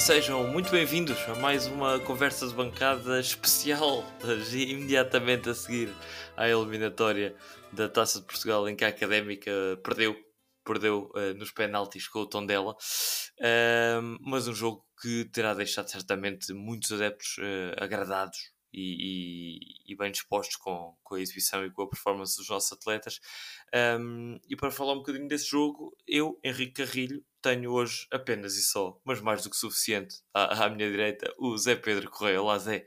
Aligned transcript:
e 0.00 0.02
sejam 0.02 0.48
muito 0.48 0.70
bem-vindos 0.70 1.18
a 1.28 1.34
mais 1.34 1.66
uma 1.66 2.00
conversa 2.00 2.48
de 2.48 2.54
bancada 2.54 3.20
especial, 3.20 4.02
imediatamente 4.50 5.50
a 5.50 5.54
seguir 5.54 5.94
à 6.34 6.48
eliminatória 6.48 7.36
da 7.70 7.86
Taça 7.86 8.18
de 8.18 8.24
Portugal, 8.24 8.66
em 8.66 8.74
que 8.74 8.82
a 8.82 8.88
Académica 8.88 9.50
perdeu, 9.84 10.16
perdeu 10.64 11.10
uh, 11.14 11.34
nos 11.36 11.50
penaltis 11.52 12.08
com 12.08 12.20
o 12.20 12.26
Tondela, 12.26 12.72
uh, 12.72 14.18
mas 14.22 14.48
um 14.48 14.54
jogo 14.54 14.82
que 15.02 15.26
terá 15.26 15.52
deixado 15.52 15.90
certamente 15.90 16.50
muitos 16.54 16.90
adeptos 16.92 17.36
uh, 17.36 17.84
agradados 17.84 18.38
e, 18.72 19.58
e, 19.88 19.92
e, 19.92 19.96
bem 19.96 20.10
dispostos 20.10 20.56
com, 20.56 20.96
com 21.02 21.14
a 21.14 21.20
exibição 21.20 21.64
e 21.64 21.70
com 21.70 21.82
a 21.82 21.88
performance 21.88 22.36
dos 22.36 22.48
nossos 22.48 22.72
atletas. 22.72 23.20
Um, 23.74 24.38
e 24.48 24.56
para 24.56 24.70
falar 24.70 24.92
um 24.92 24.98
bocadinho 24.98 25.28
desse 25.28 25.46
jogo, 25.46 25.96
eu, 26.06 26.38
Henrique 26.44 26.84
Carrilho, 26.84 27.24
tenho 27.42 27.72
hoje 27.72 28.06
apenas 28.10 28.56
e 28.56 28.62
só, 28.62 29.00
mas 29.04 29.20
mais 29.20 29.42
do 29.42 29.50
que 29.50 29.56
suficiente, 29.56 30.16
à, 30.34 30.64
à 30.64 30.70
minha 30.70 30.90
direita, 30.90 31.32
o 31.38 31.56
Zé 31.56 31.76
Pedro 31.76 32.10
Correia. 32.10 32.42
Olá, 32.42 32.58
Zé. 32.58 32.86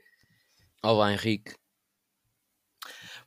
Olá, 0.82 1.12
Henrique. 1.12 1.54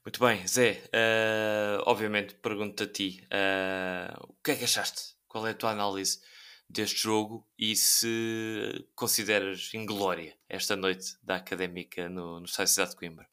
Muito 0.06 0.20
bem, 0.20 0.48
Zé. 0.48 0.84
Uh, 0.86 1.84
obviamente, 1.86 2.36
pergunto 2.36 2.84
a 2.84 2.88
ti: 2.88 3.22
uh, 3.26 4.26
o 4.30 4.36
que 4.42 4.52
é 4.52 4.56
que 4.56 4.64
achaste? 4.64 5.18
Qual 5.28 5.46
é 5.46 5.52
a 5.52 5.54
tua 5.54 5.72
análise 5.72 6.22
deste 6.70 7.02
jogo 7.02 7.48
e 7.58 7.76
se 7.76 8.86
consideras 8.96 9.74
inglória 9.74 10.36
esta 10.50 10.76
noite 10.76 11.16
da 11.24 11.36
Académica 11.36 12.10
no, 12.10 12.40
no 12.40 12.46
Estádio 12.46 12.74
Cidade 12.74 12.92
de 12.92 12.98
Coimbra? 12.98 13.28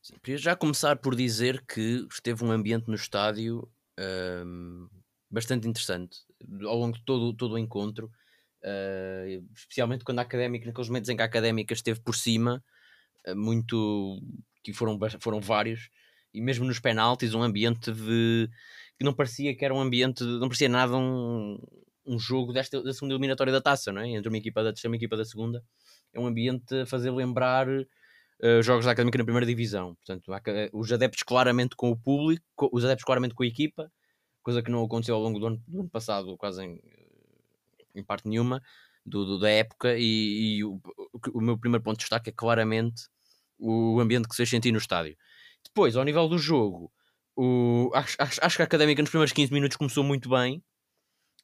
Sim, 0.00 0.14
queria 0.22 0.38
já 0.38 0.56
começar 0.56 0.96
por 0.96 1.14
dizer 1.14 1.64
que 1.66 2.06
esteve 2.10 2.44
um 2.44 2.50
ambiente 2.50 2.88
no 2.88 2.94
estádio 2.94 3.70
um, 4.44 4.88
bastante 5.30 5.68
interessante 5.68 6.18
ao 6.64 6.76
longo 6.76 6.96
de 6.96 7.04
todo, 7.04 7.32
todo 7.34 7.52
o 7.52 7.58
encontro, 7.58 8.10
uh, 8.64 9.46
especialmente 9.54 10.04
quando 10.04 10.18
a 10.18 10.22
Académica, 10.22 10.66
naqueles 10.66 10.88
momentos 10.88 11.08
em 11.08 11.16
que 11.16 11.22
a 11.22 11.26
Académica 11.26 11.72
esteve 11.72 12.00
por 12.00 12.16
cima, 12.16 12.62
uh, 13.26 13.36
muito 13.36 14.20
que 14.62 14.72
foram, 14.72 14.98
foram 15.20 15.40
vários, 15.40 15.88
e 16.34 16.40
mesmo 16.40 16.64
nos 16.64 16.80
penaltis, 16.80 17.34
um 17.34 17.42
ambiente 17.42 17.92
de 17.92 18.48
que 19.02 19.04
não 19.04 19.12
parecia 19.12 19.54
que 19.54 19.64
era 19.64 19.74
um 19.74 19.80
ambiente, 19.80 20.22
não 20.22 20.46
parecia 20.46 20.68
nada 20.68 20.96
um, 20.96 21.58
um 22.06 22.18
jogo 22.18 22.52
desta, 22.52 22.80
da 22.80 22.94
segunda 22.94 23.14
eliminatória 23.14 23.52
da 23.52 23.60
taça, 23.60 23.92
não 23.92 24.00
é? 24.00 24.10
entre 24.10 24.28
uma 24.28 24.38
equipa 24.38 24.62
da 24.62 24.70
terceira 24.70 24.88
e 24.88 24.92
uma 24.92 24.96
equipa 24.96 25.16
da 25.16 25.24
segunda. 25.24 25.62
É 26.14 26.20
um 26.20 26.26
ambiente 26.26 26.72
a 26.82 26.86
fazer 26.86 27.10
lembrar 27.10 27.68
uh, 27.68 28.62
jogos 28.62 28.84
da 28.84 28.92
Académica 28.92 29.18
na 29.18 29.24
primeira 29.24 29.44
divisão. 29.44 29.96
Portanto, 29.96 30.30
os 30.72 30.92
adeptos 30.92 31.24
claramente 31.24 31.74
com 31.74 31.90
o 31.90 31.96
público, 31.96 32.70
os 32.72 32.84
adeptos 32.84 33.04
claramente 33.04 33.34
com 33.34 33.42
a 33.42 33.46
equipa, 33.46 33.90
coisa 34.40 34.62
que 34.62 34.70
não 34.70 34.84
aconteceu 34.84 35.16
ao 35.16 35.20
longo 35.20 35.40
do 35.40 35.46
ano, 35.46 35.62
do 35.66 35.80
ano 35.80 35.90
passado, 35.90 36.36
quase 36.36 36.64
em, 36.64 36.80
em 37.96 38.04
parte 38.04 38.28
nenhuma, 38.28 38.62
do, 39.04 39.24
do 39.24 39.38
da 39.40 39.50
época. 39.50 39.96
E, 39.98 40.58
e 40.58 40.64
o, 40.64 40.80
o, 41.34 41.40
meu 41.40 41.58
primeiro 41.58 41.82
ponto 41.82 41.96
de 41.96 42.02
destaque 42.02 42.30
é 42.30 42.32
claramente 42.32 43.02
o 43.58 43.98
ambiente 43.98 44.28
que 44.28 44.36
se 44.36 44.46
sentiu 44.46 44.70
no 44.70 44.78
estádio. 44.78 45.16
Depois, 45.64 45.96
ao 45.96 46.04
nível 46.04 46.28
do 46.28 46.38
jogo, 46.38 46.92
o, 47.36 47.90
acho, 47.94 48.16
acho, 48.18 48.56
que 48.56 48.62
a 48.62 48.64
Académica 48.64 49.02
nos 49.02 49.10
primeiros 49.10 49.32
15 49.32 49.52
minutos 49.52 49.76
começou 49.76 50.04
muito 50.04 50.28
bem 50.28 50.62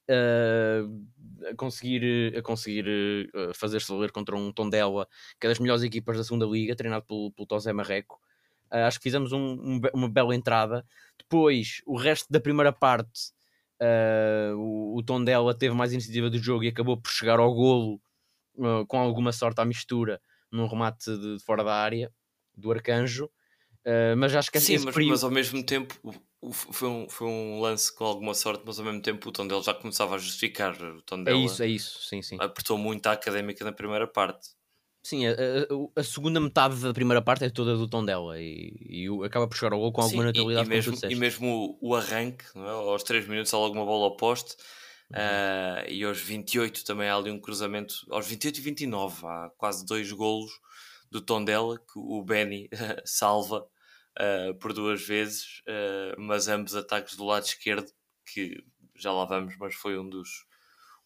uh, 0.09 1.47
a 1.49 1.55
conseguir, 1.55 2.35
a 2.37 2.41
conseguir 2.41 3.29
uh, 3.33 3.53
fazer-se 3.53 3.91
valer 3.91 4.11
contra 4.11 4.35
um 4.35 4.51
Tondela, 4.51 5.07
que 5.39 5.47
é 5.47 5.49
das 5.49 5.59
melhores 5.59 5.83
equipas 5.83 6.17
da 6.17 6.23
segunda 6.23 6.45
liga, 6.45 6.75
treinado 6.75 7.05
pelo, 7.05 7.31
pelo 7.31 7.47
Tosé 7.47 7.73
Marreco. 7.73 8.19
Uh, 8.71 8.85
acho 8.85 8.99
que 8.99 9.03
fizemos 9.03 9.31
um, 9.31 9.39
um, 9.39 9.81
uma 9.93 10.09
bela 10.09 10.35
entrada. 10.35 10.85
Depois, 11.17 11.81
o 11.85 11.97
resto 11.97 12.31
da 12.31 12.39
primeira 12.39 12.71
parte, 12.71 13.31
o, 14.57 14.97
o 14.97 15.03
Tondela 15.03 15.57
teve 15.57 15.73
mais 15.73 15.93
iniciativa 15.93 16.29
do 16.29 16.37
jogo 16.37 16.65
e 16.65 16.67
acabou 16.67 16.97
por 16.97 17.09
chegar 17.09 17.39
ao 17.39 17.53
golo 17.53 18.01
com 18.89 18.99
alguma 18.99 19.31
sorte 19.31 19.61
à 19.61 19.65
mistura 19.65 20.21
num 20.51 20.67
remate 20.67 21.05
de, 21.17 21.37
de 21.37 21.43
fora 21.45 21.63
da 21.63 21.73
área 21.73 22.11
do 22.55 22.71
Arcanjo. 22.71 23.29
Uh, 23.85 24.15
mas 24.17 24.35
acho 24.35 24.51
que 24.51 24.59
Sim, 24.59 24.79
mas, 24.79 24.93
período... 24.93 25.11
mas, 25.11 25.23
ao 25.23 25.31
mesmo 25.31 25.63
tempo 25.63 25.95
foi 26.51 26.87
um, 26.87 27.09
foi 27.09 27.27
um 27.27 27.59
lance 27.59 27.93
com 27.93 28.05
alguma 28.05 28.33
sorte, 28.33 28.63
mas 28.65 28.79
ao 28.79 28.85
mesmo 28.85 29.01
tempo 29.01 29.29
o 29.29 29.31
Tondela 29.31 29.61
já 29.61 29.73
começava 29.73 30.15
a 30.15 30.17
justificar. 30.17 30.73
O 30.81 31.01
Tondela 31.01 31.37
é 31.37 31.41
isso, 31.41 31.63
é 31.63 31.67
isso, 31.67 32.01
sim, 32.03 32.21
sim. 32.21 32.37
Apertou 32.39 32.77
muito 32.77 33.07
a 33.07 33.13
académica 33.13 33.63
na 33.63 33.71
primeira 33.71 34.07
parte. 34.07 34.49
Sim, 35.01 35.27
a, 35.27 35.31
a, 35.31 36.01
a, 36.01 36.03
segunda 36.03 36.41
metade 36.41 36.75
da 36.81 36.93
primeira 36.93 37.21
parte 37.21 37.45
é 37.45 37.49
toda 37.49 37.75
do 37.75 37.87
Tondela 37.87 38.39
e, 38.39 38.75
e 38.81 39.25
acaba 39.25 39.47
por 39.47 39.55
chegar 39.55 39.73
ao 39.73 39.79
gol 39.79 39.93
com 39.93 40.01
alguma 40.01 40.23
Sim, 40.23 40.27
naturalidade. 40.27 40.67
E, 40.67 40.71
e 40.71 40.75
mesmo, 40.75 40.97
e 41.09 41.15
mesmo 41.15 41.77
o, 41.81 41.89
o 41.89 41.95
arranque, 41.95 42.43
é? 42.55 42.69
aos 42.69 43.03
3 43.03 43.25
minutos 43.27 43.53
há 43.53 43.57
alguma 43.57 43.85
bola 43.85 44.05
ao 44.05 44.17
poste 44.17 44.57
uhum. 45.11 45.17
uh, 45.17 45.89
e 45.89 46.03
aos 46.03 46.19
28 46.19 46.83
também 46.83 47.07
há 47.07 47.15
ali 47.15 47.31
um 47.31 47.39
cruzamento, 47.39 47.95
aos 48.09 48.27
28 48.27 48.57
e 48.57 48.61
29 48.61 49.25
há 49.25 49.49
quase 49.57 49.85
dois 49.85 50.11
golos 50.11 50.51
do 51.11 51.21
Tondela 51.21 51.77
que 51.77 51.97
o 51.97 52.23
Benny 52.23 52.69
salva 53.05 53.67
uh, 54.19 54.53
por 54.55 54.73
duas 54.73 55.01
vezes, 55.05 55.61
uh, 55.61 56.19
mas 56.19 56.47
ambos 56.47 56.75
ataques 56.75 57.15
do 57.15 57.25
lado 57.25 57.45
esquerdo, 57.45 57.91
que 58.25 58.63
já 58.95 59.11
lá 59.11 59.25
vamos, 59.25 59.55
mas 59.57 59.75
foi 59.75 59.97
um 59.97 60.07
dos, 60.07 60.45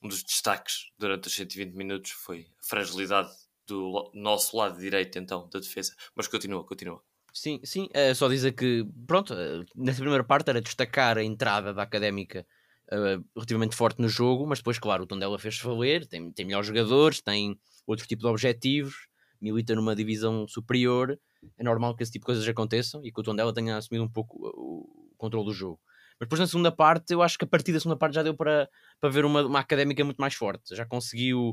um 0.02 0.08
dos 0.08 0.24
destaques 0.24 0.92
durante 0.98 1.28
os 1.28 1.34
120 1.34 1.74
minutos, 1.74 2.12
foi 2.12 2.48
a 2.60 2.66
fragilidade 2.68 3.32
do 3.66 4.12
nosso 4.14 4.58
lado 4.58 4.80
direito, 4.80 5.18
então, 5.18 5.48
da 5.50 5.60
defesa. 5.60 5.94
Mas 6.16 6.28
continua, 6.28 6.66
continua. 6.66 7.02
Sim, 7.34 7.60
sim, 7.64 7.90
é 7.94 8.14
só 8.14 8.28
dizer 8.28 8.52
que, 8.52 8.86
pronto, 9.08 9.34
nessa 9.76 10.00
primeira 10.00 10.24
parte 10.24 10.50
era 10.50 10.62
destacar 10.62 11.18
a 11.18 11.24
entrada 11.24 11.74
da 11.74 11.82
Académica 11.82 12.46
uh, 12.92 13.24
relativamente 13.36 13.76
forte 13.76 14.02
no 14.02 14.08
jogo, 14.08 14.46
mas 14.46 14.60
depois, 14.60 14.78
claro, 14.78 15.04
o 15.04 15.08
Tondela 15.08 15.40
fez-se 15.40 15.64
valer, 15.64 16.06
tem, 16.06 16.32
tem 16.32 16.46
melhores 16.46 16.68
jogadores, 16.68 17.22
tem 17.22 17.58
outro 17.88 18.06
tipo 18.06 18.22
de 18.22 18.28
objetivos, 18.28 19.08
milita 19.44 19.76
numa 19.76 19.96
divisão 19.96 20.48
superior, 20.48 21.20
é 21.58 21.64
normal 21.64 21.96
que 21.96 22.04
esse 22.04 22.12
tipo 22.12 22.24
de 22.24 22.28
coisas 22.28 22.48
aconteçam 22.48 23.04
e 23.04 23.12
que 23.12 23.20
o 23.20 23.24
Tondela 23.24 23.54
tenha 23.54 23.78
assumido 23.78 24.06
um 24.06 24.10
pouco 24.10 24.38
o 24.42 25.14
controle 25.18 25.46
do 25.46 25.54
jogo. 25.54 25.80
Mas 26.20 26.28
depois 26.28 26.40
na 26.40 26.48
segunda 26.48 26.72
parte, 26.72 27.14
eu 27.14 27.22
acho 27.22 27.38
que 27.38 27.44
a 27.44 27.48
partir 27.48 27.74
da 27.74 27.80
segunda 27.80 27.98
parte 27.98 28.16
já 28.16 28.24
deu 28.24 28.34
para, 28.34 28.70
para 29.02 29.10
ver 29.10 29.26
uma, 29.26 29.46
uma 29.46 29.60
académica 29.60 30.04
muito 30.06 30.20
mais 30.20 30.34
forte. 30.34 30.74
Já 30.76 30.86
conseguiu, 30.86 31.50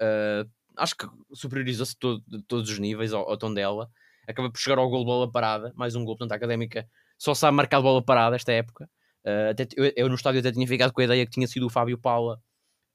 uh, 0.00 0.50
acho 0.76 0.96
que 0.96 1.06
superiorizou-se 1.32 1.96
todo, 1.98 2.22
todos 2.46 2.70
os 2.70 2.78
níveis 2.78 3.12
ao, 3.12 3.28
ao 3.28 3.36
Tondela. 3.36 3.90
Acaba 4.28 4.50
por 4.50 4.58
chegar 4.58 4.78
ao 4.78 4.88
gol 4.88 5.00
de 5.00 5.06
bola 5.06 5.30
parada, 5.30 5.72
mais 5.74 5.96
um 5.96 6.04
gol, 6.04 6.16
portanto 6.16 6.32
a 6.32 6.36
académica 6.36 6.88
só 7.18 7.34
sabe 7.34 7.56
marcar 7.56 7.78
de 7.78 7.84
bola 7.84 8.04
parada 8.04 8.36
esta 8.36 8.52
época. 8.52 8.88
Uh, 9.24 9.50
até, 9.50 9.66
eu, 9.76 9.92
eu, 9.96 10.08
no 10.08 10.14
estádio 10.14 10.40
até 10.40 10.52
tinha 10.52 10.66
ficado 10.66 10.92
com 10.92 11.00
a 11.00 11.04
ideia 11.04 11.24
que 11.24 11.32
tinha 11.32 11.46
sido 11.48 11.66
o 11.66 11.70
Fábio 11.70 11.98
Paula 11.98 12.40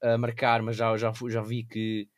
a 0.02 0.16
marcar, 0.16 0.62
mas 0.62 0.76
já, 0.76 0.96
já, 0.96 1.12
já 1.28 1.42
vi 1.42 1.64
que 1.64 2.08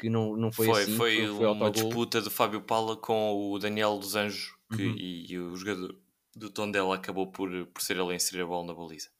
que 0.00 0.08
não, 0.08 0.34
não 0.34 0.50
foi, 0.50 0.66
foi 0.66 0.82
assim. 0.82 0.96
Foi, 0.96 1.26
foi 1.26 1.46
uma 1.46 1.70
disputa 1.70 2.22
do 2.22 2.30
Fábio 2.30 2.62
Paula 2.62 2.96
com 2.96 3.52
o 3.52 3.58
Daniel 3.58 3.98
dos 3.98 4.16
Anjos 4.16 4.54
que, 4.74 4.82
uhum. 4.82 4.96
e, 4.96 5.32
e, 5.32 5.38
o 5.38 5.54
jogador 5.54 5.94
do 6.34 6.48
Tondela 6.48 6.94
acabou 6.94 7.30
por, 7.30 7.50
por 7.66 7.82
ser 7.82 7.98
ele 7.98 8.12
a 8.12 8.14
inserir 8.14 8.42
a 8.42 8.46
bola 8.46 8.68
na 8.68 8.74
baliza. 8.74 9.10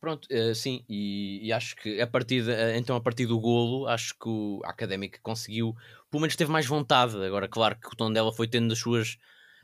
Pronto, 0.00 0.28
uh, 0.30 0.54
sim, 0.54 0.84
e, 0.88 1.40
e, 1.42 1.52
acho 1.52 1.74
que 1.74 2.00
a 2.00 2.06
partir 2.06 2.44
de, 2.44 2.50
uh, 2.50 2.76
então 2.76 2.94
a 2.94 3.00
partir 3.00 3.26
do 3.26 3.40
golo, 3.40 3.88
acho 3.88 4.14
que 4.16 4.28
o, 4.28 4.60
a 4.64 4.70
Académica 4.70 5.18
conseguiu, 5.22 5.74
pelo 6.08 6.20
menos 6.20 6.36
teve 6.36 6.52
mais 6.52 6.66
vontade. 6.66 7.16
Agora, 7.24 7.48
claro 7.48 7.76
que 7.80 7.88
o 7.88 7.96
Tondela 7.96 8.32
foi 8.32 8.46
tendo 8.46 8.72
as 8.72 8.78
suas, 8.78 9.16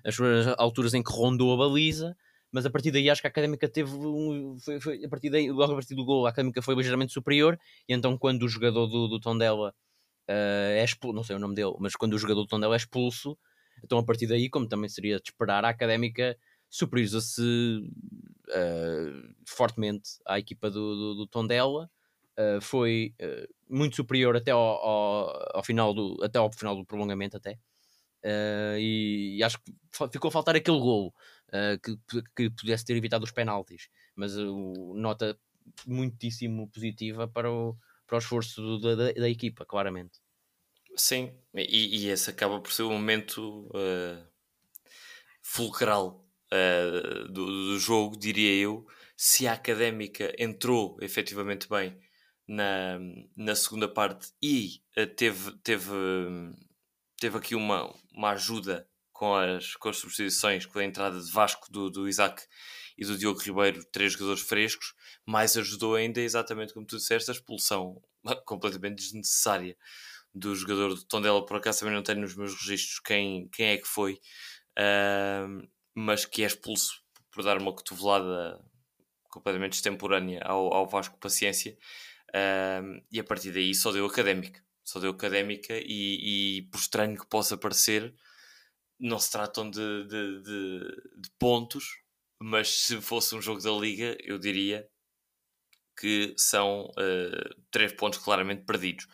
as 0.05 0.17
suas 0.17 0.49
alturas 0.59 0.95
em 0.95 1.03
que 1.03 1.13
rondou 1.13 1.53
a 1.53 1.57
baliza, 1.57 2.17
mas 2.51 2.67
a 2.67 2.71
partir 2.71 2.91
daí 2.91 3.09
acho 3.09 3.21
que 3.21 3.29
a 3.29 3.31
Académica 3.31 3.69
teve 3.69 3.95
um, 3.95 4.57
foi, 4.59 4.81
foi, 4.81 5.05
a 5.05 5.09
partir 5.09 5.31
daí, 5.31 5.53
logo 5.53 5.73
a 5.73 5.77
partir 5.77 5.95
do 5.95 6.05
golo, 6.05 6.27
a 6.27 6.31
Académica 6.31 6.63
foi 6.63 6.75
ligeiramente 6.75 7.13
superior, 7.13 7.57
e 7.89 7.95
então 7.95 8.19
quando 8.19 8.43
o 8.43 8.49
jogador 8.49 8.87
do, 8.87 9.07
do 9.07 9.21
Tondela 9.21 9.75
uh, 10.29 10.73
é 10.73 10.85
expulso, 10.85 11.15
não 11.15 11.25
sei 11.25 11.37
o 11.37 11.39
nome 11.39 11.55
dele, 11.55 11.75
mas 11.79 11.95
quando 11.97 12.15
o 12.15 12.19
jogador 12.19 12.43
do 12.43 12.47
Tondela 12.47 12.75
é 12.75 12.77
expulso, 12.77 13.37
então 13.83 13.99
a 13.99 14.05
partir 14.05 14.27
daí, 14.27 14.49
como 14.49 14.69
também 14.69 14.89
seria 14.89 15.17
de 15.17 15.31
esperar, 15.31 15.65
a 15.65 15.69
Académica 15.69 16.37
superioriza-se 16.69 17.43
uh, 18.49 19.35
fortemente 19.47 20.11
à 20.27 20.39
equipa 20.39 20.71
do, 20.71 20.95
do, 20.95 21.15
do 21.17 21.27
Tondela. 21.27 21.91
Uh, 22.39 22.61
foi 22.63 23.15
muito 23.69 23.97
superior 23.97 24.35
até 24.35 24.53
ao, 24.53 24.59
ao, 24.59 25.57
ao, 25.57 25.63
final 25.63 25.93
do 25.93 26.17
até 26.23 26.39
ao 26.39 26.51
final 26.51 26.75
do 26.75 26.85
prolongamento 26.85 27.37
até 27.37 27.59
e, 28.79 29.37
e, 29.37 29.43
acho 29.43 29.59
que 29.59 29.73
ficou 30.11 30.29
a 30.29 30.33
faltar 30.33 30.57
aquele 30.57 30.79
golo 30.79 31.13
que, 31.83 32.23
que 32.35 32.51
pudesse 32.51 32.87
ter 32.87 32.97
evitado 32.97 33.25
os 33.25 33.33
penaltis 33.33 33.91
mas 34.17 34.35
nota 34.95 35.39
muitíssimo 35.87 36.71
positiva 36.71 37.29
para 37.29 37.51
o, 37.51 37.77
para 38.12 38.17
o 38.17 38.19
esforço 38.19 38.79
da, 38.79 38.94
da, 38.94 39.12
da 39.12 39.29
equipa, 39.29 39.64
claramente. 39.64 40.20
Sim, 40.94 41.32
e, 41.55 42.05
e, 42.05 42.09
esse 42.11 42.29
acaba 42.29 42.61
por 42.61 42.70
ser 42.70 42.82
o 42.82 42.91
momento 42.91 43.67
uh, 43.69 44.23
fulcral 45.41 46.29
uh, 46.53 47.29
do, 47.29 47.47
do, 47.47 47.79
jogo, 47.79 48.19
diria 48.19 48.53
eu. 48.62 48.87
Se 49.17 49.47
a 49.47 49.55
académica 49.55 50.35
entrou 50.38 50.99
efetivamente 51.00 51.67
bem 51.67 51.99
na, 52.47 52.99
na 53.35 53.55
segunda 53.55 53.88
parte 53.88 54.31
e 54.43 54.82
uh, 54.99 55.06
teve, 55.06 55.53
teve, 55.62 55.91
teve 57.19 57.38
aqui 57.38 57.55
uma, 57.55 57.91
uma 58.12 58.32
ajuda 58.32 58.87
com 59.11 59.35
as, 59.35 59.75
com 59.76 59.88
as 59.88 59.97
substituições, 59.97 60.67
com 60.67 60.79
a 60.79 60.85
entrada 60.85 61.19
de 61.19 61.32
Vasco 61.32 61.73
do, 61.73 61.88
do 61.88 62.06
Isaac 62.06 62.43
e 62.97 63.05
do 63.05 63.17
Diogo 63.17 63.41
Ribeiro, 63.41 63.85
três 63.87 64.12
jogadores 64.12 64.43
frescos, 64.43 64.94
mais 65.27 65.56
ajudou 65.56 65.94
ainda, 65.94 66.21
exatamente 66.21 66.75
como 66.75 66.87
tu 66.87 66.97
disseste, 66.97 67.31
a 67.31 67.35
expulsão 67.35 68.00
completamente 68.44 68.97
desnecessária 68.97 69.77
do 70.35 70.55
jogador 70.55 70.94
do 70.94 71.05
Tondela, 71.05 71.44
por 71.44 71.56
acaso 71.56 71.81
também 71.81 71.94
não 71.94 72.03
tenho 72.03 72.21
nos 72.21 72.35
meus 72.35 72.55
registros 72.55 73.00
quem, 73.00 73.49
quem 73.49 73.67
é 73.67 73.77
que 73.77 73.87
foi, 73.87 74.15
uh, 74.79 75.69
mas 75.94 76.25
que 76.25 76.43
é 76.43 76.47
expulso 76.47 77.03
por 77.31 77.43
dar 77.43 77.59
uma 77.59 77.73
cotovelada 77.73 78.59
completamente 79.31 79.75
extemporânea 79.75 80.43
ao, 80.45 80.73
ao 80.73 80.88
Vasco 80.88 81.19
Paciência, 81.19 81.77
uh, 82.31 83.03
e 83.11 83.21
a 83.21 83.25
partir 83.25 83.53
daí 83.53 83.75
só 83.75 83.93
deu 83.93 84.06
académica, 84.06 84.62
só 84.83 84.99
deu 84.99 85.11
académica, 85.11 85.75
e, 85.75 86.59
e 86.59 86.62
por 86.71 86.79
estranho 86.79 87.19
que 87.19 87.27
possa 87.27 87.56
parecer, 87.56 88.15
não 88.99 89.19
se 89.19 89.31
tratam 89.31 89.69
de, 89.69 90.06
de, 90.06 90.43
de, 90.43 90.81
de 91.19 91.31
pontos, 91.38 92.01
mas 92.43 92.69
se 92.69 93.00
fosse 93.00 93.35
um 93.35 93.41
jogo 93.41 93.62
da 93.62 93.71
Liga, 93.71 94.17
eu 94.21 94.39
diria 94.39 94.89
que 95.97 96.35
são 96.37 96.87
uh, 96.87 97.62
três 97.71 97.93
pontos 97.93 98.19
claramente 98.19 98.65
perdidos 98.65 99.06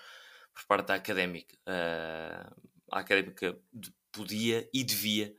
por 0.55 0.67
parte 0.67 0.87
da 0.87 0.95
académica. 0.95 1.55
Uh, 1.67 2.71
a 2.91 3.01
académica 3.01 3.59
podia 4.11 4.69
e 4.73 4.83
devia 4.83 5.35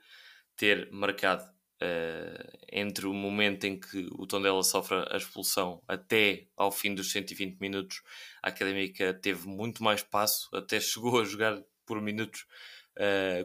ter 0.56 0.92
marcado 0.92 1.44
uh, 1.44 2.60
entre 2.72 3.08
o 3.08 3.14
momento 3.14 3.64
em 3.66 3.80
que 3.80 4.08
o 4.12 4.28
Tondela 4.28 4.62
sofre 4.62 4.98
a 5.10 5.18
expulsão 5.18 5.82
até 5.88 6.48
ao 6.56 6.72
fim 6.72 6.94
dos 6.94 7.12
120 7.12 7.60
minutos. 7.60 8.04
A 8.44 8.50
académica 8.50 9.14
teve 9.16 9.48
muito 9.48 9.84
mais 9.84 10.02
espaço, 10.02 10.48
até 10.54 10.80
chegou 10.80 11.20
a 11.20 11.26
jogar 11.26 11.60
por 11.86 12.00
minutos 12.02 12.46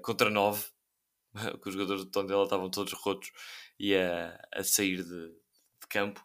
contra 0.03 0.29
9, 0.29 0.67
que 1.63 1.69
os 1.69 1.75
jogadores 1.75 2.05
do 2.05 2.11
Tondela 2.11 2.45
estavam 2.45 2.71
todos 2.71 2.93
rotos 2.93 3.31
e 3.79 3.95
a, 3.95 4.39
a 4.53 4.63
sair 4.63 5.03
de, 5.03 5.29
de 5.29 5.87
campo 5.89 6.25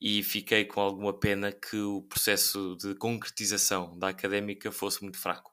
e 0.00 0.22
fiquei 0.22 0.64
com 0.64 0.80
alguma 0.80 1.18
pena 1.18 1.52
que 1.52 1.76
o 1.76 2.02
processo 2.02 2.76
de 2.76 2.94
concretização 2.96 3.98
da 3.98 4.08
académica 4.08 4.70
fosse 4.70 5.02
muito 5.02 5.18
fraco. 5.18 5.52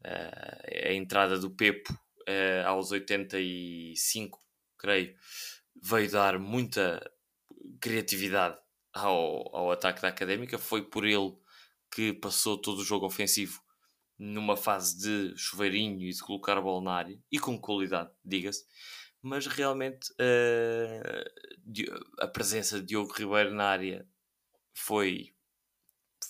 Uh, 0.00 0.88
a 0.88 0.92
entrada 0.92 1.38
do 1.38 1.50
Pepo 1.50 1.92
uh, 1.92 2.66
aos 2.66 2.92
85, 2.92 4.40
creio, 4.78 5.14
veio 5.82 6.10
dar 6.10 6.38
muita 6.38 7.10
criatividade 7.80 8.56
ao, 8.92 9.54
ao 9.54 9.72
ataque 9.72 10.00
da 10.00 10.08
académica. 10.08 10.58
Foi 10.58 10.82
por 10.82 11.04
ele 11.04 11.36
que 11.92 12.12
passou 12.12 12.56
todo 12.56 12.78
o 12.78 12.84
jogo 12.84 13.06
ofensivo 13.06 13.63
numa 14.18 14.56
fase 14.56 14.98
de 14.98 15.36
chuveirinho 15.36 16.00
e 16.02 16.10
de 16.10 16.22
colocar 16.22 16.56
a 16.56 16.60
bola 16.60 16.82
na 16.82 16.92
área 16.92 17.18
e 17.30 17.38
com 17.38 17.58
qualidade, 17.58 18.10
diga-se 18.24 18.64
mas 19.24 19.46
realmente 19.46 20.12
uh, 20.12 21.24
a 22.20 22.28
presença 22.28 22.78
de 22.78 22.88
Diogo 22.88 23.10
Ribeiro 23.10 23.54
na 23.54 23.64
área 23.64 24.06
foi, 24.74 25.34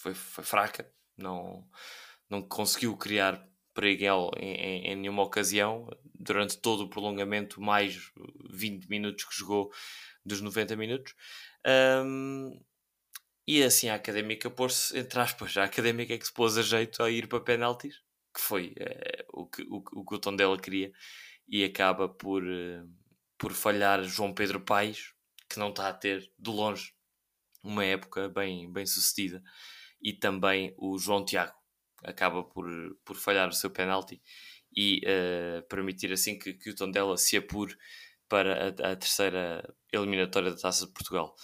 foi, 0.00 0.14
foi 0.14 0.44
fraca, 0.44 0.88
não, 1.16 1.68
não 2.30 2.40
conseguiu 2.40 2.96
criar 2.96 3.44
perigo 3.74 4.30
em, 4.38 4.54
em, 4.54 4.86
em, 4.92 4.96
nenhuma 4.96 5.24
ocasião 5.24 5.88
durante 6.14 6.56
todo 6.56 6.84
o 6.84 6.88
prolongamento, 6.88 7.60
mais 7.60 8.12
20 8.48 8.88
minutos 8.88 9.24
que 9.24 9.36
jogou 9.36 9.72
dos 10.24 10.40
90 10.40 10.76
minutos. 10.76 11.16
Um, 11.66 12.64
e 13.46 13.62
assim 13.62 13.88
a 13.88 13.94
académica 13.94 14.50
pôs-se, 14.50 14.98
entre 14.98 15.18
aspas, 15.20 15.56
a 15.56 15.64
académica 15.64 16.14
é 16.14 16.18
que 16.18 16.26
se 16.26 16.32
pôs 16.32 16.56
a 16.56 16.62
jeito 16.62 17.02
a 17.02 17.10
ir 17.10 17.28
para 17.28 17.40
penaltis, 17.40 17.96
que 18.34 18.40
foi 18.40 18.74
uh, 18.80 19.42
o, 19.42 19.46
que, 19.46 19.62
o, 19.62 19.84
o 19.92 20.04
que 20.04 20.14
o 20.14 20.18
tom 20.18 20.34
dela 20.34 20.58
queria 20.58 20.92
e 21.46 21.62
acaba 21.64 22.08
por, 22.08 22.42
uh, 22.42 22.90
por 23.38 23.52
falhar 23.52 24.02
João 24.04 24.32
Pedro 24.34 24.60
Paes, 24.60 25.12
que 25.48 25.58
não 25.58 25.70
está 25.70 25.88
a 25.88 25.94
ter 25.94 26.30
de 26.38 26.50
longe 26.50 26.94
uma 27.62 27.84
época 27.84 28.28
bem, 28.28 28.70
bem 28.72 28.86
sucedida, 28.86 29.42
e 30.02 30.12
também 30.12 30.74
o 30.76 30.98
João 30.98 31.24
Tiago 31.24 31.54
acaba 32.02 32.44
por, 32.44 32.66
por 33.04 33.16
falhar 33.16 33.48
o 33.48 33.52
seu 33.52 33.70
penalti 33.70 34.20
e 34.76 35.00
uh, 35.04 35.62
permitir 35.68 36.12
assim 36.12 36.38
que, 36.38 36.54
que 36.54 36.70
o 36.70 36.74
Tondela 36.74 37.16
se 37.16 37.36
apure 37.36 37.74
para 38.28 38.68
a, 38.68 38.92
a, 38.92 38.96
terceira 38.96 39.74
eliminatória 39.92 40.50
da 40.50 40.56
Taça 40.56 40.86
de 40.86 40.92
Portugal. 40.92 41.34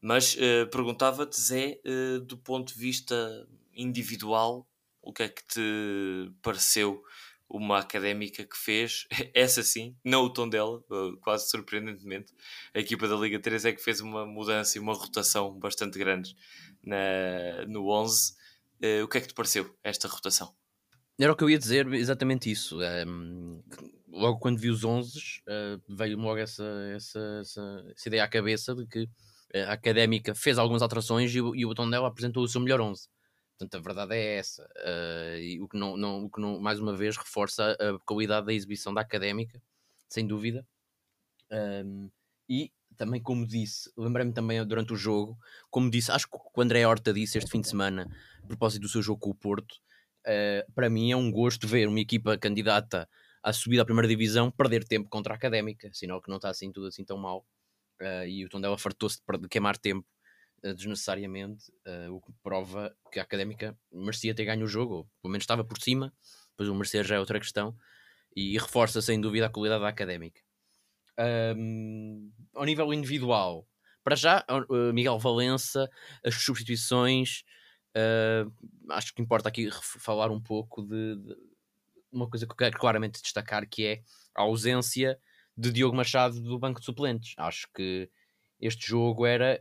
Mas 0.00 0.34
uh, 0.34 0.68
perguntava-te, 0.70 1.40
Zé, 1.40 1.80
uh, 1.84 2.20
do 2.20 2.36
ponto 2.36 2.72
de 2.72 2.78
vista 2.78 3.48
individual, 3.74 4.68
o 5.02 5.12
que 5.12 5.22
é 5.22 5.28
que 5.28 5.42
te 5.46 6.32
pareceu 6.42 7.02
uma 7.48 7.78
académica 7.78 8.44
que 8.44 8.56
fez, 8.56 9.06
essa 9.34 9.62
sim, 9.62 9.96
não 10.04 10.24
o 10.24 10.32
tom 10.32 10.48
dela, 10.48 10.82
eh, 10.90 11.16
quase 11.22 11.48
surpreendentemente, 11.48 12.34
a 12.74 12.78
equipa 12.78 13.08
da 13.08 13.16
Liga 13.16 13.40
3 13.40 13.64
é 13.64 13.72
que 13.72 13.82
fez 13.82 14.00
uma 14.00 14.26
mudança 14.26 14.76
e 14.76 14.80
uma 14.80 14.92
rotação 14.92 15.58
bastante 15.58 15.98
grandes 15.98 16.34
na, 16.84 17.64
no 17.66 17.88
11. 17.88 18.34
Uh, 18.80 19.02
o 19.02 19.08
que 19.08 19.18
é 19.18 19.20
que 19.20 19.28
te 19.28 19.34
pareceu 19.34 19.74
esta 19.82 20.06
rotação? 20.06 20.54
Era 21.18 21.32
o 21.32 21.36
que 21.36 21.42
eu 21.42 21.50
ia 21.50 21.58
dizer, 21.58 21.92
exatamente 21.94 22.48
isso. 22.48 22.78
Um, 22.78 22.82
ehm, 22.82 23.62
logo 24.08 24.38
quando 24.38 24.60
vi 24.60 24.70
os 24.70 24.84
11, 24.84 25.18
uh, 25.18 25.82
veio-me 25.88 26.22
logo 26.22 26.38
essa, 26.38 26.64
essa, 26.94 27.38
essa, 27.40 27.84
essa, 27.90 28.08
ideia 28.08 28.22
à 28.22 28.28
cabeça 28.28 28.74
de 28.74 28.86
que 28.86 29.08
a 29.54 29.72
académica 29.72 30.34
fez 30.34 30.58
algumas 30.58 30.82
alterações 30.82 31.34
e, 31.34 31.38
e 31.38 31.66
o 31.66 31.74
Tondela 31.74 32.08
apresentou 32.08 32.42
o 32.42 32.48
seu 32.48 32.60
melhor 32.60 32.80
11. 32.80 33.08
Portanto, 33.58 33.74
a 33.74 33.84
verdade 33.84 34.14
é 34.14 34.36
essa. 34.36 34.68
Uh, 34.76 35.38
e 35.38 35.60
o 35.60 35.68
que, 35.68 35.76
não, 35.76 35.96
não, 35.96 36.24
o 36.24 36.30
que 36.30 36.40
não, 36.40 36.60
mais 36.60 36.78
uma 36.78 36.96
vez, 36.96 37.16
reforça 37.16 37.72
a 37.72 37.98
qualidade 38.04 38.46
da 38.46 38.52
exibição 38.52 38.94
da 38.94 39.00
académica, 39.00 39.60
sem 40.08 40.26
dúvida. 40.26 40.64
Um, 41.50 42.08
e 42.48 42.70
também, 42.96 43.20
como 43.20 43.46
disse, 43.46 43.90
lembrei-me 43.96 44.32
também 44.32 44.64
durante 44.66 44.92
o 44.92 44.96
jogo, 44.96 45.36
como 45.70 45.90
disse, 45.90 46.10
acho 46.12 46.28
que 46.28 46.36
o 46.36 46.62
André 46.62 46.86
Horta 46.86 47.12
disse 47.12 47.38
este 47.38 47.50
fim 47.50 47.60
de 47.60 47.68
semana, 47.68 48.08
a 48.42 48.46
propósito 48.46 48.82
do 48.82 48.88
seu 48.88 49.02
jogo 49.02 49.20
com 49.20 49.30
o 49.30 49.34
Porto, 49.34 49.72
uh, 50.26 50.72
para 50.72 50.88
mim 50.88 51.10
é 51.10 51.16
um 51.16 51.30
gosto 51.30 51.66
ver 51.66 51.88
uma 51.88 52.00
equipa 52.00 52.38
candidata 52.38 53.08
à 53.42 53.52
subida 53.52 53.82
à 53.82 53.84
primeira 53.84 54.08
divisão 54.08 54.50
perder 54.50 54.84
tempo 54.84 55.08
contra 55.08 55.34
a 55.34 55.36
académica, 55.36 55.90
sinal 55.92 56.22
que 56.22 56.28
não 56.28 56.36
está 56.36 56.48
assim 56.50 56.72
tudo 56.72 56.86
assim 56.88 57.04
tão 57.04 57.16
mal. 57.16 57.44
Uh, 58.00 58.26
e 58.26 58.44
o 58.44 58.48
Tondela 58.48 58.78
fartou-se 58.78 59.18
de 59.40 59.48
queimar 59.48 59.76
tempo 59.76 60.06
uh, 60.64 60.72
desnecessariamente, 60.72 61.70
uh, 61.86 62.14
o 62.14 62.20
que 62.20 62.32
prova 62.42 62.96
que 63.10 63.18
a 63.18 63.22
Académica 63.22 63.76
merecia 63.92 64.34
ter 64.34 64.44
ganho 64.44 64.64
o 64.64 64.68
jogo, 64.68 64.94
ou 64.94 65.04
pelo 65.20 65.32
menos 65.32 65.42
estava 65.42 65.64
por 65.64 65.80
cima, 65.80 66.12
pois 66.56 66.68
o 66.68 66.74
merecer 66.74 67.04
já 67.04 67.16
é 67.16 67.18
outra 67.18 67.40
questão, 67.40 67.76
e 68.36 68.56
reforça 68.56 69.02
sem 69.02 69.20
dúvida 69.20 69.46
a 69.46 69.50
qualidade 69.50 69.82
da 69.82 69.88
Académica. 69.88 70.40
Um, 71.56 72.30
ao 72.54 72.64
nível 72.64 72.94
individual, 72.94 73.66
para 74.04 74.14
já, 74.14 74.44
Miguel 74.94 75.18
Valença, 75.18 75.90
as 76.24 76.34
substituições, 76.36 77.42
acho 78.90 79.12
que 79.12 79.20
importa 79.20 79.48
aqui 79.48 79.68
falar 79.72 80.30
um 80.30 80.40
pouco 80.40 80.82
de, 80.82 81.16
de 81.16 81.36
uma 82.12 82.30
coisa 82.30 82.46
que 82.46 82.52
eu 82.52 82.56
quero 82.56 82.78
claramente 82.78 83.20
destacar, 83.20 83.68
que 83.68 83.84
é 83.84 84.02
a 84.34 84.42
ausência 84.42 85.18
de 85.58 85.72
Diogo 85.72 85.96
Machado 85.96 86.40
do 86.40 86.56
banco 86.56 86.78
de 86.78 86.86
suplentes. 86.86 87.34
Acho 87.36 87.66
que 87.74 88.08
este 88.60 88.86
jogo 88.86 89.26
era 89.26 89.60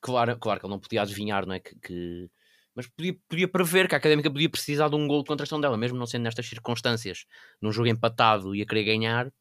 claro, 0.00 0.36
claro 0.36 0.58
que 0.58 0.66
ele 0.66 0.72
não 0.72 0.80
podia 0.80 1.02
adivinhar, 1.02 1.46
não 1.46 1.54
é? 1.54 1.60
Que, 1.60 1.78
que... 1.78 2.30
Mas 2.74 2.88
podia, 2.88 3.16
podia 3.28 3.48
prever 3.48 3.88
que 3.88 3.94
a 3.94 3.98
Académica 3.98 4.30
podia 4.30 4.50
precisar 4.50 4.88
de 4.88 4.96
um 4.96 5.06
gol 5.06 5.22
de 5.22 5.28
contração 5.28 5.60
dela, 5.60 5.78
mesmo 5.78 5.96
não 5.96 6.06
sendo 6.06 6.24
nestas 6.24 6.46
circunstâncias, 6.46 7.24
num 7.62 7.72
jogo 7.72 7.88
empatado 7.88 8.54
e 8.54 8.60
a 8.62 8.66
querer 8.66 8.84
ganhar, 8.84 9.32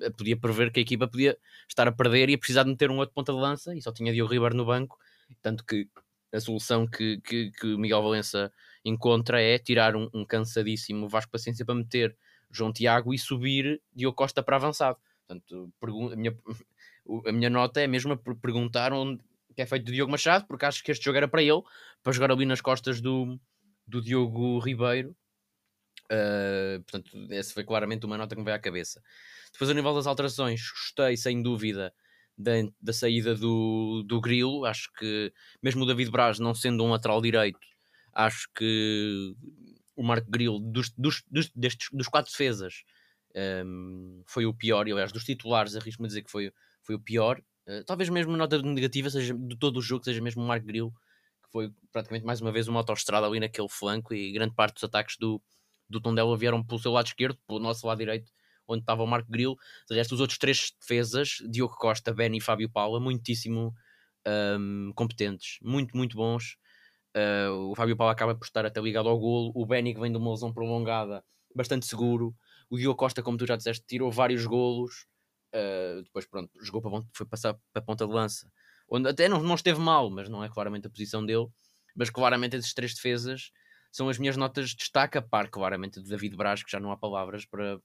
eh, 0.00 0.10
podia 0.10 0.36
prever 0.36 0.72
que 0.72 0.80
a 0.80 0.82
equipa 0.82 1.08
podia 1.08 1.38
estar 1.68 1.86
a 1.88 1.92
perder 1.92 2.28
e 2.28 2.34
a 2.34 2.38
precisar 2.38 2.64
de 2.64 2.70
meter 2.70 2.90
um 2.90 2.98
outro 2.98 3.14
ponta 3.14 3.32
de 3.32 3.38
lança 3.38 3.74
e 3.74 3.80
só 3.80 3.92
tinha 3.92 4.12
Diogo 4.12 4.32
Ribeiro 4.32 4.56
no 4.56 4.66
banco. 4.66 4.98
Tanto 5.40 5.64
que 5.64 5.88
a 6.32 6.40
solução 6.40 6.86
que, 6.86 7.20
que, 7.22 7.52
que 7.52 7.76
Miguel 7.76 8.02
Valença 8.02 8.52
encontra 8.84 9.40
é 9.40 9.58
tirar 9.58 9.96
um, 9.96 10.08
um 10.12 10.24
cansadíssimo 10.24 11.08
Vasco 11.08 11.30
Paciência 11.30 11.64
para 11.64 11.76
meter 11.76 12.16
João 12.50 12.72
Tiago 12.72 13.12
e 13.12 13.18
subir 13.18 13.80
Diogo 13.94 14.16
Costa 14.16 14.42
para 14.42 14.56
avançado. 14.56 14.98
Portanto, 15.26 15.72
a 16.12 16.16
minha, 16.16 16.36
a 17.26 17.32
minha 17.32 17.50
nota 17.50 17.80
é 17.80 17.86
mesmo 17.86 18.12
a 18.12 18.34
perguntar 18.36 18.92
onde, 18.92 19.22
que 19.54 19.62
é 19.62 19.66
feito 19.66 19.86
do 19.86 19.92
Diogo 19.92 20.12
Machado, 20.12 20.46
porque 20.46 20.66
acho 20.66 20.82
que 20.82 20.92
este 20.92 21.04
jogo 21.04 21.16
era 21.16 21.28
para 21.28 21.42
ele, 21.42 21.62
para 22.02 22.12
jogar 22.12 22.30
ali 22.30 22.44
nas 22.44 22.60
costas 22.60 23.00
do, 23.00 23.38
do 23.86 24.00
Diogo 24.00 24.58
Ribeiro. 24.58 25.16
Uh, 26.04 26.82
portanto, 26.84 27.10
essa 27.32 27.52
foi 27.52 27.64
claramente 27.64 28.06
uma 28.06 28.16
nota 28.16 28.34
que 28.34 28.40
me 28.40 28.44
veio 28.44 28.56
à 28.56 28.60
cabeça. 28.60 29.02
Depois, 29.52 29.70
a 29.70 29.74
nível 29.74 29.94
das 29.94 30.06
alterações, 30.06 30.60
gostei 30.70 31.16
sem 31.16 31.42
dúvida 31.42 31.92
da, 32.38 32.52
da 32.80 32.92
saída 32.92 33.34
do, 33.34 34.04
do 34.06 34.20
Grilo. 34.20 34.64
Acho 34.64 34.92
que, 34.98 35.32
mesmo 35.62 35.82
o 35.82 35.86
David 35.86 36.10
Braz 36.10 36.38
não 36.38 36.54
sendo 36.54 36.84
um 36.84 36.90
lateral 36.90 37.20
direito, 37.20 37.58
acho 38.12 38.48
que 38.54 39.34
o 39.96 40.02
Marco 40.02 40.30
Grilo, 40.30 40.60
dos, 40.60 40.90
dos, 40.90 41.24
dos, 41.30 41.50
destes, 41.54 41.88
dos 41.92 42.06
quatro 42.06 42.30
defesas, 42.30 42.84
um, 43.64 44.22
foi 44.26 44.46
o 44.46 44.54
pior. 44.54 44.86
E, 44.86 44.92
aliás, 44.92 45.12
dos 45.12 45.24
titulares, 45.24 45.74
arrisco-me 45.74 46.06
a 46.06 46.08
dizer 46.08 46.22
que 46.22 46.30
foi, 46.30 46.52
foi 46.82 46.94
o 46.94 47.00
pior. 47.00 47.42
Eh, 47.66 47.82
talvez 47.84 48.08
mesmo 48.08 48.36
nota 48.36 48.60
negativa 48.62 49.10
seja 49.10 49.34
de 49.34 49.56
todo 49.58 49.78
o 49.78 49.82
jogo, 49.82 50.04
seja 50.04 50.20
mesmo 50.22 50.42
o 50.42 50.46
Mark 50.46 50.64
Grill, 50.64 50.90
que 51.44 51.50
foi 51.50 51.72
praticamente 51.92 52.24
mais 52.24 52.40
uma 52.40 52.52
vez 52.52 52.68
uma 52.68 52.80
autoestrada 52.80 53.26
ali 53.26 53.40
naquele 53.40 53.68
flanco 53.68 54.14
e 54.14 54.32
grande 54.32 54.54
parte 54.54 54.74
dos 54.74 54.84
ataques 54.84 55.16
do, 55.18 55.42
do 55.88 56.00
Tondela 56.00 56.36
vieram 56.36 56.64
pelo 56.64 56.78
seu 56.78 56.92
lado 56.92 57.06
esquerdo, 57.06 57.38
pelo 57.46 57.58
nosso 57.58 57.86
lado 57.86 57.98
direito, 57.98 58.30
onde 58.68 58.82
estava 58.82 59.02
o 59.02 59.06
Marco 59.06 59.30
Grill. 59.30 59.56
De 59.88 59.96
resto, 59.96 60.14
os 60.14 60.20
outros 60.20 60.38
três 60.38 60.72
defesas, 60.80 61.38
Diogo 61.50 61.76
Costa, 61.76 62.14
Ben 62.14 62.36
e 62.36 62.40
Fábio 62.40 62.70
Paula, 62.70 63.00
muitíssimo 63.00 63.74
um, 64.58 64.92
competentes, 64.94 65.58
muito, 65.62 65.96
muito 65.96 66.16
bons. 66.16 66.56
Uh, 67.16 67.70
o 67.70 67.74
Fábio 67.74 67.96
Paulo 67.96 68.12
acaba 68.12 68.34
por 68.34 68.44
estar 68.44 68.66
até 68.66 68.78
ligado 68.78 69.08
ao 69.08 69.18
golo. 69.18 69.50
O 69.54 69.66
que 69.66 70.00
vem 70.00 70.12
de 70.12 70.18
uma 70.18 70.30
lesão 70.30 70.52
prolongada, 70.52 71.24
bastante 71.54 71.86
seguro. 71.86 72.36
O 72.68 72.76
Diogo 72.76 72.96
Costa, 72.96 73.22
como 73.22 73.38
tu 73.38 73.46
já 73.46 73.56
disseste, 73.56 73.82
tirou 73.86 74.12
vários 74.12 74.44
golos. 74.44 75.06
Uh, 75.54 76.02
depois, 76.02 76.26
pronto, 76.26 76.50
jogou 76.62 76.82
para, 76.82 77.02
foi 77.14 77.26
passar 77.26 77.54
para 77.72 77.80
a 77.80 77.82
ponta 77.82 78.06
de 78.06 78.12
lança, 78.12 78.50
onde 78.90 79.08
até 79.08 79.28
não, 79.28 79.42
não 79.42 79.54
esteve 79.54 79.80
mal, 79.80 80.10
mas 80.10 80.28
não 80.28 80.44
é 80.44 80.48
claramente 80.50 80.86
a 80.86 80.90
posição 80.90 81.24
dele. 81.24 81.46
Mas 81.94 82.10
claramente 82.10 82.56
esses 82.56 82.74
três 82.74 82.92
defesas 82.94 83.50
são 83.90 84.10
as 84.10 84.18
minhas 84.18 84.36
notas 84.36 84.70
de 84.70 84.76
destaque, 84.76 85.16
a 85.16 85.22
par 85.22 85.48
claramente 85.48 86.02
de 86.02 86.10
David 86.10 86.36
Braz, 86.36 86.62
que 86.62 86.70
já 86.70 86.78
não 86.78 86.92
há 86.92 86.98
palavras 86.98 87.46
para, 87.46 87.80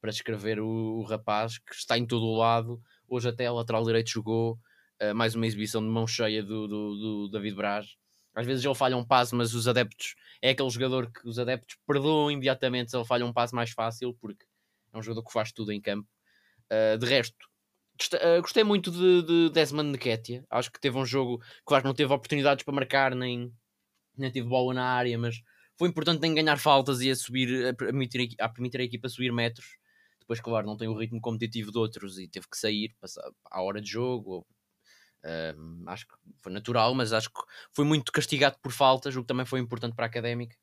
para 0.00 0.10
descrever 0.10 0.58
o, 0.58 1.00
o 1.00 1.02
rapaz 1.02 1.58
que 1.58 1.74
está 1.74 1.98
em 1.98 2.06
todo 2.06 2.24
o 2.24 2.38
lado. 2.38 2.80
Hoje 3.06 3.28
até 3.28 3.44
a 3.44 3.52
lateral 3.52 3.84
direito 3.84 4.08
jogou, 4.08 4.58
uh, 5.02 5.14
mais 5.14 5.34
uma 5.34 5.46
exibição 5.46 5.82
de 5.82 5.88
mão 5.88 6.06
cheia 6.06 6.42
do, 6.42 6.66
do, 6.66 6.96
do 6.96 7.28
David 7.28 7.54
Braz. 7.54 7.99
Às 8.34 8.46
vezes 8.46 8.64
ele 8.64 8.74
falha 8.74 8.96
um 8.96 9.04
passo, 9.04 9.34
mas 9.34 9.54
os 9.54 9.66
adeptos 9.66 10.14
é 10.40 10.50
aquele 10.50 10.70
jogador 10.70 11.10
que 11.10 11.26
os 11.28 11.38
adeptos 11.38 11.76
perdoam 11.86 12.30
imediatamente 12.30 12.90
se 12.90 12.96
ele 12.96 13.04
falha 13.04 13.26
um 13.26 13.32
passo 13.32 13.54
mais 13.54 13.70
fácil, 13.70 14.14
porque 14.20 14.44
é 14.92 14.98
um 14.98 15.02
jogador 15.02 15.24
que 15.24 15.32
faz 15.32 15.52
tudo 15.52 15.72
em 15.72 15.80
campo. 15.80 16.08
Uh, 16.72 16.96
de 16.98 17.06
resto, 17.06 17.36
uh, 18.14 18.40
gostei 18.40 18.62
muito 18.62 18.90
de, 18.90 19.22
de 19.22 19.50
Desmond 19.50 19.90
Nketiah. 19.90 20.44
Acho 20.48 20.70
que 20.70 20.80
teve 20.80 20.96
um 20.96 21.04
jogo, 21.04 21.42
claro 21.64 21.84
não 21.84 21.94
teve 21.94 22.12
oportunidades 22.12 22.64
para 22.64 22.74
marcar, 22.74 23.14
nem, 23.14 23.52
nem 24.16 24.30
teve 24.30 24.48
bola 24.48 24.72
na 24.74 24.84
área, 24.84 25.18
mas 25.18 25.42
foi 25.76 25.88
importante 25.88 26.26
em 26.26 26.34
ganhar 26.34 26.58
faltas 26.58 27.00
e 27.00 27.10
a 27.10 27.16
subir, 27.16 27.66
a 27.66 27.74
permitir, 27.74 28.34
a 28.38 28.48
permitir 28.48 28.80
a 28.80 28.84
equipa 28.84 29.08
subir 29.08 29.32
metros. 29.32 29.76
Depois, 30.20 30.40
claro, 30.40 30.66
não 30.66 30.76
tem 30.76 30.86
o 30.86 30.96
ritmo 30.96 31.20
competitivo 31.20 31.72
de 31.72 31.78
outros 31.78 32.18
e 32.18 32.28
teve 32.28 32.46
que 32.48 32.56
sair 32.56 32.94
à 33.50 33.62
hora 33.62 33.80
de 33.80 33.90
jogo, 33.90 34.46
Acho 35.86 36.06
que 36.06 36.14
foi 36.38 36.52
natural, 36.52 36.94
mas 36.94 37.12
acho 37.12 37.28
que 37.30 37.40
foi 37.72 37.84
muito 37.84 38.10
castigado 38.12 38.56
por 38.62 38.72
faltas, 38.72 39.14
o 39.16 39.20
que 39.20 39.26
também 39.26 39.46
foi 39.46 39.60
importante 39.60 39.94
para 39.94 40.06
a 40.06 40.08
académica. 40.08 40.56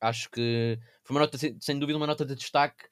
Acho 0.00 0.30
que 0.30 0.78
foi 1.02 1.14
uma 1.14 1.20
nota, 1.20 1.36
sem 1.38 1.78
dúvida, 1.78 1.96
uma 1.96 2.06
nota 2.06 2.24
de 2.24 2.34
destaque. 2.34 2.84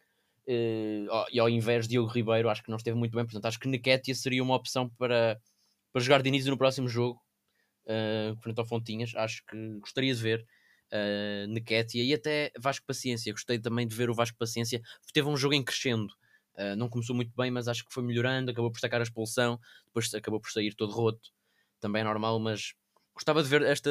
Uh, 0.49 1.26
e 1.32 1.40
ao 1.40 1.49
invés 1.49 1.85
de 1.85 1.90
Diogo 1.90 2.08
Ribeiro, 2.08 2.49
acho 2.49 2.62
que 2.62 2.70
não 2.70 2.76
esteve 2.76 2.96
muito 2.96 3.16
bem. 3.16 3.25
Portanto, 3.25 3.46
acho 3.46 3.58
que 3.58 3.68
Nequetia 3.68 4.14
seria 4.14 4.42
uma 4.42 4.54
opção 4.54 4.88
para, 4.90 5.40
para 5.92 6.02
jogar 6.02 6.23
de 6.23 6.28
início 6.28 6.50
no 6.50 6.58
próximo 6.58 6.88
jogo, 6.88 7.20
uh, 7.87 8.37
frente 8.40 8.58
ao 8.58 8.66
Fontinhas. 8.66 9.12
Acho 9.16 9.44
que 9.46 9.78
gostaria 9.80 10.14
de 10.14 10.20
ver 10.20 10.46
uh, 10.92 11.46
Nequetia 11.49 12.04
e 12.04 12.14
até 12.14 12.52
Vasco 12.58 12.87
Paciência. 12.87 13.32
Gostei 13.32 13.58
também 13.58 13.87
de 13.87 13.94
ver 13.96 14.11
o 14.11 14.14
Vasco 14.14 14.37
Paciência. 14.38 14.80
Teve 15.12 15.28
um 15.28 15.37
jogo 15.37 15.54
em 15.54 15.64
crescendo 15.64 16.12
Uh, 16.59 16.75
não 16.77 16.89
começou 16.89 17.15
muito 17.15 17.33
bem, 17.37 17.51
mas 17.51 17.69
acho 17.69 17.85
que 17.85 17.93
foi 17.93 18.03
melhorando. 18.03 18.51
Acabou 18.51 18.71
por 18.71 18.81
sacar 18.81 19.01
a 19.01 19.03
expulsão, 19.05 19.61
depois 19.87 20.13
acabou 20.15 20.41
por 20.41 20.51
sair 20.51 20.75
todo 20.75 20.93
roto. 20.93 21.31
Também 21.81 22.01
é 22.01 22.05
normal, 22.05 22.39
mas 22.39 22.75
gostava 23.15 23.43
de 23.43 23.49
ver 23.49 23.63
esta, 23.63 23.91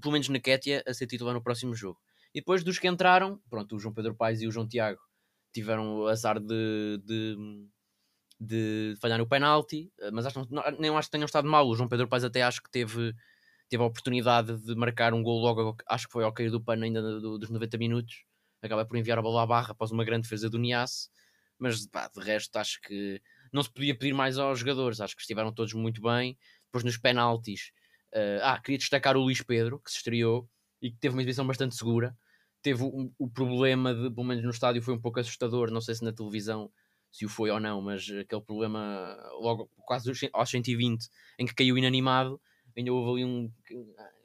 pelo 0.00 0.12
menos 0.12 0.28
na 0.28 0.40
Kétia, 0.40 0.82
a 0.86 0.94
ser 0.94 1.06
titular 1.06 1.34
no 1.34 1.42
próximo 1.42 1.74
jogo. 1.74 1.98
E 2.34 2.40
depois 2.40 2.64
dos 2.64 2.78
que 2.78 2.88
entraram, 2.88 3.40
pronto, 3.50 3.76
o 3.76 3.78
João 3.78 3.94
Pedro 3.94 4.14
Paes 4.14 4.40
e 4.40 4.46
o 4.46 4.50
João 4.50 4.66
Tiago 4.66 5.00
tiveram 5.52 5.98
o 5.98 6.06
azar 6.06 6.40
de, 6.40 6.98
de, 7.04 7.36
de 8.40 8.94
falhar 9.00 9.18
no 9.18 9.28
penalti, 9.28 9.92
ah, 10.00 10.10
mas 10.12 10.24
acho, 10.26 10.46
não, 10.50 10.62
nem 10.78 10.90
acho 10.90 11.08
que 11.08 11.12
tenham 11.12 11.26
estado 11.26 11.48
mal. 11.48 11.68
O 11.68 11.74
João 11.74 11.88
Pedro 11.88 12.08
Paes 12.08 12.24
até 12.24 12.42
acho 12.42 12.62
que 12.62 12.70
teve, 12.70 13.14
teve 13.68 13.82
a 13.82 13.86
oportunidade 13.86 14.58
de 14.62 14.74
marcar 14.74 15.12
um 15.12 15.22
gol 15.22 15.40
logo, 15.40 15.76
acho 15.86 16.06
que 16.06 16.12
foi 16.12 16.24
ao 16.24 16.32
cair 16.32 16.50
do 16.50 16.62
pano 16.62 16.84
ainda 16.84 17.02
dos 17.02 17.50
90 17.50 17.76
minutos. 17.78 18.24
Acaba 18.62 18.84
por 18.86 18.96
enviar 18.96 19.18
a 19.18 19.22
bola 19.22 19.42
à 19.42 19.46
barra 19.46 19.72
após 19.72 19.90
uma 19.90 20.04
grande 20.04 20.22
defesa 20.22 20.48
do 20.48 20.58
Niasse 20.58 21.08
mas 21.62 21.86
pá, 21.86 22.10
de 22.12 22.20
resto 22.20 22.56
acho 22.56 22.80
que 22.80 23.22
não 23.52 23.62
se 23.62 23.70
podia 23.70 23.96
pedir 23.96 24.12
mais 24.12 24.36
aos 24.36 24.58
jogadores, 24.58 25.00
acho 25.00 25.14
que 25.14 25.22
estiveram 25.22 25.52
todos 25.52 25.72
muito 25.74 26.02
bem. 26.02 26.36
Depois 26.66 26.82
nos 26.82 26.96
penaltis, 26.96 27.70
uh, 28.12 28.42
ah, 28.42 28.60
queria 28.60 28.78
destacar 28.78 29.16
o 29.16 29.20
Luís 29.20 29.40
Pedro, 29.42 29.78
que 29.78 29.88
se 29.88 29.98
estreou 29.98 30.48
e 30.80 30.90
que 30.90 30.98
teve 30.98 31.14
uma 31.14 31.22
exibição 31.22 31.46
bastante 31.46 31.76
segura. 31.76 32.16
Teve 32.62 32.82
o, 32.82 33.12
o 33.16 33.30
problema 33.30 33.94
de, 33.94 34.10
pelo 34.10 34.24
menos 34.24 34.42
no 34.42 34.50
estádio, 34.50 34.82
foi 34.82 34.92
um 34.92 35.00
pouco 35.00 35.20
assustador. 35.20 35.70
Não 35.70 35.80
sei 35.80 35.94
se 35.94 36.02
na 36.02 36.12
televisão 36.12 36.68
se 37.12 37.24
o 37.24 37.28
foi 37.28 37.50
ou 37.50 37.60
não, 37.60 37.80
mas 37.80 38.02
aquele 38.10 38.40
problema 38.40 39.16
logo 39.38 39.70
quase 39.86 40.10
aos 40.32 40.50
120 40.50 41.08
em 41.38 41.46
que 41.46 41.54
caiu 41.54 41.78
inanimado. 41.78 42.40
Ainda 42.76 42.92
houve 42.92 43.22
ali 43.22 43.24
um. 43.24 43.52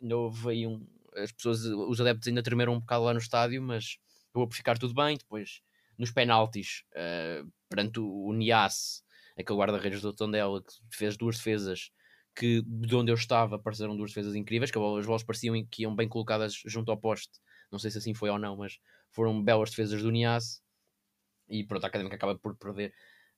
Ainda 0.02 0.18
houve 0.18 0.50
aí 0.50 0.66
um. 0.66 0.88
As 1.16 1.32
pessoas, 1.32 1.64
os 1.66 2.02
adeptos 2.02 2.28
ainda 2.28 2.42
tremeram 2.42 2.74
um 2.74 2.80
bocado 2.80 3.04
lá 3.04 3.14
no 3.14 3.20
estádio, 3.20 3.62
mas 3.62 4.00
acabou 4.30 4.48
por 4.48 4.56
ficar 4.56 4.78
tudo 4.80 4.96
bem. 4.96 5.18
Depois 5.18 5.62
nos 5.98 6.12
penaltis, 6.12 6.84
uh, 6.94 7.50
perante 7.70 8.00
o, 8.00 8.26
o 8.26 8.34
Niasse, 8.34 9.02
aquele 9.38 9.60
guarda-redes 9.60 10.02
do 10.02 10.14
Tondela, 10.14 10.62
que 10.62 10.98
fez 10.98 11.18
duas 11.18 11.38
defesas 11.38 11.92
que 12.36 12.62
de 12.62 12.96
onde 12.96 13.12
eu 13.12 13.16
estava 13.16 13.58
pareceram 13.58 13.98
duas 13.98 14.12
defesas 14.12 14.36
incríveis, 14.36 14.70
que 14.70 14.78
as 14.78 15.06
bolas 15.06 15.24
pareciam 15.24 15.56
que 15.66 15.84
iam 15.84 15.96
bem 15.96 16.08
colocadas 16.08 16.54
junto 16.66 16.92
ao 16.92 16.98
poste, 16.98 17.40
não 17.72 17.80
sei 17.80 17.90
se 17.90 17.98
assim 17.98 18.14
foi 18.14 18.30
ou 18.30 18.38
não, 18.38 18.56
mas 18.58 18.78
foram 19.12 19.44
belas 19.44 19.72
defesas 19.72 20.04
do 20.04 20.12
Niasse. 20.12 20.62
E 21.50 21.64
pronto, 21.64 21.84
a 21.84 21.88
Académica 21.88 22.16
acaba 22.16 22.38
por 22.38 22.56
perder 22.56 22.94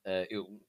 uh, 0.06 0.26
eu, 0.30 0.62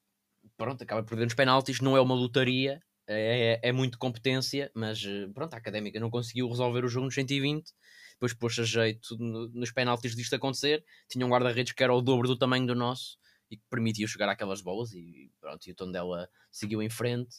pronto, 0.56 0.82
acaba 0.82 1.02
por 1.02 1.10
perder 1.10 1.24
nos 1.24 1.34
penaltis, 1.34 1.80
não 1.80 1.96
é 1.96 2.00
uma 2.00 2.14
lutaria 2.14 2.80
é, 3.10 3.60
é, 3.64 3.68
é 3.68 3.72
muito 3.72 3.98
competência, 3.98 4.70
mas 4.74 5.02
eh, 5.04 5.28
pronto, 5.34 5.54
a 5.54 5.56
Académica 5.56 5.98
não 6.00 6.10
conseguiu 6.10 6.48
resolver 6.48 6.84
o 6.84 6.88
jogo 6.88 7.06
nos 7.06 7.14
120 7.14 7.72
depois 8.20 8.34
pôs 8.34 8.58
a 8.58 8.64
jeito 8.64 9.16
no, 9.18 9.48
nos 9.48 9.72
penaltis 9.72 10.14
disto 10.14 10.34
acontecer. 10.34 10.84
Tinha 11.08 11.24
um 11.24 11.30
guarda-redes 11.30 11.72
que 11.72 11.82
era 11.82 11.94
o 11.94 12.02
dobro 12.02 12.28
do 12.28 12.36
tamanho 12.36 12.66
do 12.66 12.74
nosso 12.74 13.18
e 13.50 13.56
que 13.56 13.64
permitiu 13.70 14.06
chegar 14.06 14.28
àquelas 14.28 14.60
bolas. 14.60 14.92
E 14.92 15.32
pronto, 15.40 15.66
e 15.66 15.72
o 15.72 15.74
Tondela 15.74 16.28
seguiu 16.52 16.82
em 16.82 16.90
frente, 16.90 17.38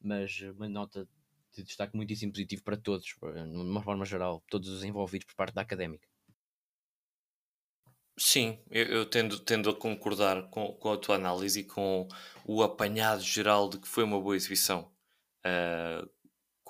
mas 0.00 0.40
uma 0.56 0.68
nota 0.68 1.06
de 1.52 1.64
destaque 1.64 1.96
muitíssimo 1.96 2.30
positivo 2.30 2.62
para 2.62 2.76
todos, 2.76 3.06
de 3.06 3.56
uma 3.56 3.82
forma 3.82 4.04
geral, 4.04 4.40
todos 4.48 4.68
os 4.68 4.84
envolvidos 4.84 5.26
por 5.26 5.34
parte 5.34 5.54
da 5.54 5.62
académica. 5.62 6.08
Sim, 8.16 8.62
eu, 8.70 8.86
eu 8.86 9.06
tendo, 9.06 9.40
tendo 9.40 9.68
a 9.68 9.74
concordar 9.74 10.48
com, 10.50 10.74
com 10.74 10.92
a 10.92 10.96
tua 10.96 11.16
análise 11.16 11.60
e 11.60 11.64
com 11.64 12.06
o 12.44 12.62
apanhado 12.62 13.22
geral 13.22 13.68
de 13.68 13.78
que 13.78 13.88
foi 13.88 14.04
uma 14.04 14.20
boa 14.20 14.36
exibição. 14.36 14.92
Uh, 15.46 16.08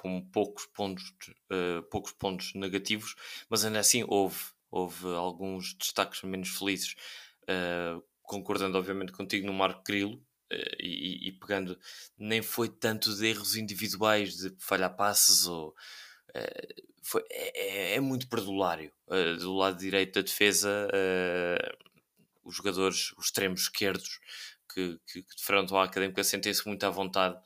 com 0.01 0.23
poucos 0.23 0.65
pontos, 0.65 1.13
uh, 1.53 1.83
poucos 1.91 2.13
pontos 2.13 2.55
negativos, 2.55 3.15
mas 3.51 3.67
ainda 3.67 3.81
assim 3.81 4.03
houve, 4.09 4.39
houve 4.71 5.07
alguns 5.09 5.75
destaques 5.75 6.23
menos 6.23 6.49
felizes, 6.49 6.95
uh, 7.43 8.03
concordando 8.23 8.79
obviamente 8.79 9.13
contigo 9.13 9.47
no 9.47 9.53
Marco 9.53 9.83
Grilo, 9.85 10.15
uh, 10.15 10.77
e, 10.79 11.29
e, 11.29 11.33
pegando, 11.33 11.79
nem 12.17 12.41
foi 12.41 12.71
tanto 12.71 13.15
de 13.15 13.27
erros 13.27 13.57
individuais, 13.57 14.37
de 14.37 14.57
falhar 14.59 14.97
passes, 14.97 15.47
ou, 15.47 15.75
foi, 17.03 17.23
é, 17.31 17.93
é, 17.93 17.95
é, 17.97 18.01
muito 18.01 18.27
perdulário. 18.27 18.91
do 19.39 19.55
lado 19.55 19.79
direito 19.79 20.15
da 20.15 20.23
defesa, 20.23 20.89
os 22.43 22.55
jogadores, 22.57 23.13
os 23.19 23.27
extremos 23.27 23.63
esquerdos, 23.63 24.19
que, 24.73 24.99
que, 25.07 25.23
que 25.23 25.37
defrontam 25.37 25.77
a 25.77 25.85
académica, 25.85 26.25
sentem-se 26.25 26.67
muito 26.67 26.85
à 26.85 26.91
vontade 26.91 27.39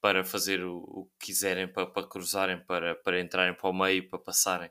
para 0.00 0.24
fazer 0.24 0.64
o, 0.64 0.78
o 0.78 1.10
que 1.18 1.26
quiserem, 1.26 1.66
para, 1.68 1.86
para, 1.86 2.06
cruzarem, 2.06 2.64
para, 2.64 2.94
para 2.96 3.20
entrarem 3.20 3.54
para 3.54 3.68
o 3.68 3.72
meio, 3.72 4.08
para 4.08 4.18
passarem. 4.18 4.70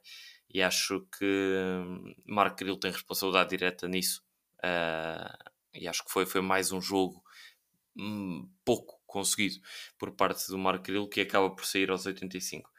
E 0.50 0.62
acho 0.62 1.06
que 1.18 1.26
hum, 1.26 2.16
Marco 2.26 2.58
Grilo 2.58 2.78
tem 2.78 2.92
responsabilidade 2.92 3.50
direta 3.50 3.88
nisso. 3.88 4.24
Uh, 4.60 5.52
e 5.74 5.88
acho 5.88 6.04
que 6.04 6.12
foi, 6.12 6.26
foi 6.26 6.42
mais 6.42 6.72
um 6.72 6.82
jogo 6.82 7.24
um, 7.96 8.50
pouco 8.64 9.02
conseguido 9.06 9.60
por 9.98 10.12
parte 10.12 10.48
do 10.48 10.58
Marco 10.58 10.86
Grilo 10.86 11.10
que 11.10 11.22
acaba 11.22 11.50
por 11.50 11.66
sair 11.66 11.92
aos 11.92 12.06
85. 12.06 12.70
Uh, 12.70 12.74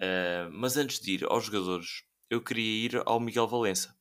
ah, 0.00 0.48
mas 0.52 0.76
antes 0.76 1.00
de 1.00 1.12
ir 1.14 1.24
aos 1.24 1.44
jogadores, 1.44 2.04
eu 2.28 2.42
queria 2.42 2.86
ir 2.86 3.02
ao 3.06 3.20
Miguel 3.20 3.46
Valença, 3.48 3.96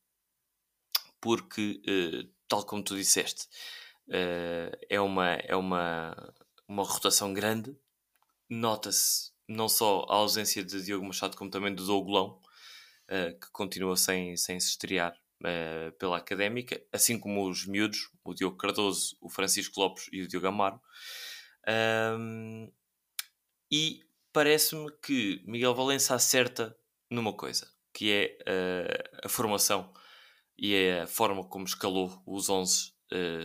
porque, 1.22 1.82
uh, 1.88 2.30
tal 2.48 2.66
como 2.66 2.84
tu 2.84 2.96
disseste, 2.96 3.48
é, 4.90 5.00
uma, 5.00 5.34
é 5.36 5.56
uma, 5.56 6.34
uma 6.68 6.84
rotação 6.84 7.34
grande 7.34 7.76
nota-se 8.50 9.34
não 9.48 9.68
só 9.68 10.06
a 10.10 10.16
ausência 10.16 10.64
de 10.64 10.84
Diogo 10.84 11.06
Machado, 11.06 11.38
como 11.38 11.50
também 11.52 11.74
do 11.74 11.86
Dougolão, 11.86 12.40
uh, 13.10 13.40
que 13.40 13.52
continua 13.52 13.96
sem, 13.96 14.36
sem 14.38 14.60
se 14.60 14.70
estrear 14.70 15.16
uh, 15.42 15.92
pela 15.98 16.18
académica, 16.18 16.82
assim 16.92 17.20
como 17.20 17.48
os 17.50 17.66
miúdos, 17.66 18.10
o 18.24 18.34
Diogo 18.34 18.58
Cardoso, 18.58 19.18
o 19.22 19.30
Francisco 19.30 19.80
Lopes 19.80 20.08
e 20.12 20.22
o 20.22 20.28
Diogo 20.28 20.48
Amaro. 20.48 20.80
Um, 22.18 22.72
e 23.72 24.02
parece-me 24.32 24.92
que 25.02 25.44
Miguel 25.46 25.76
Valença 25.76 26.16
acerta 26.16 26.76
numa 27.10 27.34
coisa, 27.34 27.72
que 27.94 28.12
é 28.12 28.38
uh, 28.42 29.26
a 29.26 29.30
formação 29.30 29.94
e 30.58 30.74
é 30.74 31.02
a 31.02 31.08
forma 31.08 31.44
como 31.44 31.66
escalou 31.66 32.22
os 32.26 32.50
11 32.50 32.94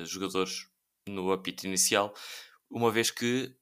jogadores 0.04 0.66
no 1.06 1.30
apito 1.30 1.66
inicial, 1.66 2.14
uma 2.70 2.90
vez 2.90 3.10
que 3.10 3.54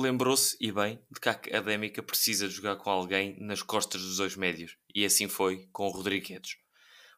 lembrou-se, 0.00 0.56
e 0.60 0.70
bem, 0.70 1.00
de 1.10 1.20
que 1.20 1.28
a 1.28 1.32
Académica 1.32 2.02
precisa 2.02 2.48
de 2.48 2.54
jogar 2.54 2.76
com 2.76 2.90
alguém 2.90 3.36
nas 3.40 3.62
costas 3.62 4.02
dos 4.02 4.18
dois 4.18 4.36
médios. 4.36 4.76
E 4.94 5.04
assim 5.04 5.28
foi 5.28 5.68
com 5.72 5.86
o 5.86 5.90
Rodrigues. 5.90 6.56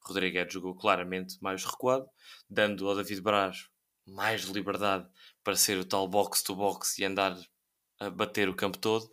Rodrigues 0.03 0.53
jogou 0.53 0.75
claramente 0.75 1.37
mais 1.43 1.65
recuado, 1.65 2.09
dando 2.49 2.89
ao 2.89 2.95
David 2.95 3.21
Braz 3.21 3.69
mais 4.07 4.43
liberdade 4.45 5.07
para 5.45 5.57
ser 5.57 5.77
o 5.79 5.85
tal 5.85 6.09
box-to-box 6.09 6.99
e 6.99 7.05
andar 7.05 7.37
a 8.01 8.11
bater 8.11 8.49
o 8.49 8.55
campo 8.55 8.79
todo. 8.79 9.11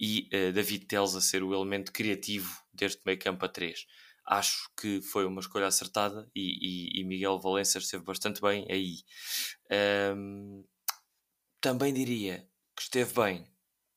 e 0.00 0.28
uh, 0.32 0.52
David 0.52 0.86
Teles 0.86 1.14
a 1.16 1.20
ser 1.20 1.42
o 1.42 1.52
elemento 1.52 1.92
criativo 1.92 2.56
deste 2.72 3.02
meio 3.04 3.18
campo 3.18 3.44
a 3.44 3.48
3. 3.48 3.84
Acho 4.24 4.70
que 4.80 5.00
foi 5.02 5.24
uma 5.26 5.40
escolha 5.40 5.66
acertada 5.66 6.30
e, 6.34 6.98
e, 6.98 7.00
e 7.00 7.04
Miguel 7.04 7.40
Valença 7.40 7.78
esteve 7.78 8.04
bastante 8.04 8.40
bem 8.40 8.66
aí. 8.70 8.98
Um, 10.14 10.64
também 11.60 11.92
diria 11.92 12.46
que 12.78 12.82
esteve 12.84 13.12
bem 13.12 13.44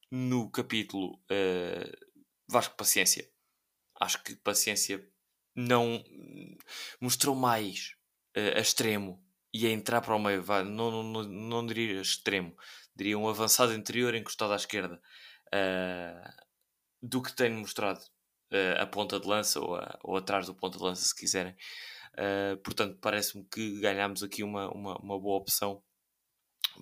no 0.10 0.50
capítulo 0.50 1.14
uh, 1.30 2.08
Vasco 2.50 2.76
Paciência. 2.76 3.30
Acho 4.00 4.24
que 4.24 4.36
Paciência 4.38 5.08
não 5.56 6.04
mostrou 7.00 7.36
mais 7.36 7.96
uh, 8.36 8.58
a 8.58 8.60
extremo 8.60 9.24
e 9.54 9.68
a 9.68 9.70
entrar 9.70 10.02
para 10.02 10.16
o 10.16 10.20
meio, 10.20 10.44
não, 10.66 11.04
não, 11.04 11.24
não, 11.24 11.68
diria 11.68 12.02
extremo, 12.02 12.58
diria 12.96 13.20
um 13.20 13.30
avançado 13.30 13.72
interior 13.76 14.16
encostado 14.16 14.54
à 14.54 14.56
esquerda 14.56 15.00
uh, 15.54 16.32
do 17.04 17.22
que 17.22 17.36
tem 17.36 17.52
mostrado 17.52 18.02
a 18.80 18.86
ponta 18.86 19.18
de 19.20 19.28
lança 19.28 19.62
ou, 19.62 19.76
a, 19.76 20.00
ou 20.04 20.18
atrás 20.18 20.48
do 20.48 20.56
ponta 20.56 20.78
de 20.78 20.84
lança, 20.84 21.06
se 21.06 21.16
quiserem. 21.16 21.56
Portanto, 22.66 22.98
parece-me 23.00 23.46
que 23.46 23.80
ganhámos 23.80 24.24
aqui 24.24 24.44
uma, 24.44 24.70
uma, 24.74 24.98
uma 24.98 25.18
boa 25.18 25.38
opção 25.38 25.82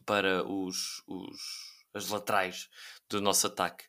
para 0.03 0.44
os, 0.44 1.03
os, 1.06 1.78
as 1.93 2.10
laterais 2.10 2.69
do 3.10 3.22
nosso 3.22 3.48
ataque. 3.48 3.86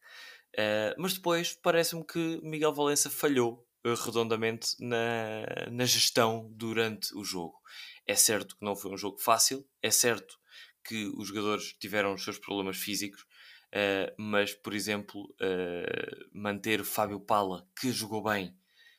mas 0.99 1.15
depois 1.15 1.55
parece-me 1.55 2.05
que 2.05 2.41
Miguel 2.43 2.73
Valença 2.73 3.11
falhou 3.11 3.67
redondamente 4.05 4.77
na, 4.79 5.71
na 5.71 5.85
gestão 5.85 6.51
durante 6.53 7.17
o 7.17 7.25
jogo. 7.25 7.61
É 8.07 8.15
certo 8.15 8.57
que 8.57 8.65
não 8.65 8.77
foi 8.77 8.93
um 8.93 8.97
jogo 8.97 9.19
fácil, 9.19 9.67
é 9.83 9.91
certo 9.91 10.39
que 10.85 11.07
os 11.17 11.29
jogadores 11.29 11.73
tiveram 11.75 12.15
os 12.15 12.25
seus 12.25 12.39
problemas 12.39 12.77
físicos, 12.77 13.23
uh, 13.23 14.13
mas, 14.19 14.53
por 14.53 14.75
exemplo, 14.75 15.25
uh, 15.41 16.29
manter 16.33 16.85
Fábio 16.85 17.21
Pala, 17.21 17.67
que 17.79 17.93
jogou 17.93 18.23
bem, 18.23 18.57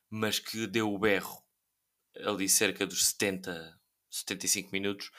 mas 0.10 0.39
que 0.39 0.67
deu 0.67 0.93
o 0.93 1.00
berro 1.00 1.43
ali 2.25 2.48
cerca 2.50 2.86
dos 2.86 3.08
70, 3.08 3.79
75 4.10 4.70
minutos, 4.72 5.12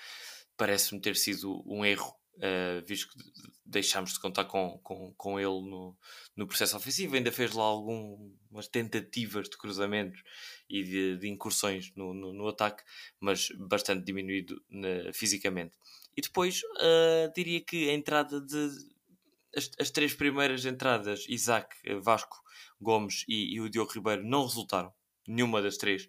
parece-me 0.57 1.01
ter 1.01 1.17
sido 1.17 1.63
um 1.67 1.85
erro 1.85 2.15
uh, 2.37 2.85
visto 2.87 3.09
que 3.09 3.19
deixámos 3.65 4.13
de 4.13 4.21
contar 4.21 4.45
com, 4.45 4.79
com, 4.83 5.13
com 5.15 5.41
ele 5.41 5.49
no, 5.49 5.97
no 6.37 6.47
processo 6.47 6.77
ofensivo. 6.77 7.15
Ainda 7.15 7.33
fez 7.33 7.53
lá 7.53 7.65
algumas 7.65 8.69
tentativas 8.71 9.49
de 9.49 9.57
cruzamentos 9.57 10.23
e 10.69 10.83
de, 10.83 11.17
de 11.19 11.29
incursões 11.29 11.93
no, 11.97 12.13
no, 12.13 12.33
no, 12.33 12.49
ataque, 12.49 12.83
mas 13.19 13.49
bastante 13.57 14.05
diminuído 14.05 14.63
na, 14.69 15.13
fisicamente. 15.13 15.77
E 16.17 16.21
depois 16.21 16.63
uh, 16.63 17.33
diria 17.35 17.61
que 17.61 17.89
a 17.89 17.95
entrada 17.95 18.41
de. 18.41 18.93
As, 19.55 19.71
as, 19.79 19.91
três 19.91 20.15
primeiras 20.15 20.65
entradas, 20.65 21.27
Isaac, 21.29 21.77
Vasco 22.01 22.43
Gomes 22.81 23.23
e, 23.29 23.55
e 23.55 23.61
o 23.61 23.69
Diogo 23.69 23.93
Ribeiro, 23.93 24.25
não 24.25 24.47
resultaram. 24.47 24.91
Nenhuma 25.29 25.61
das 25.61 25.77
três 25.77 26.09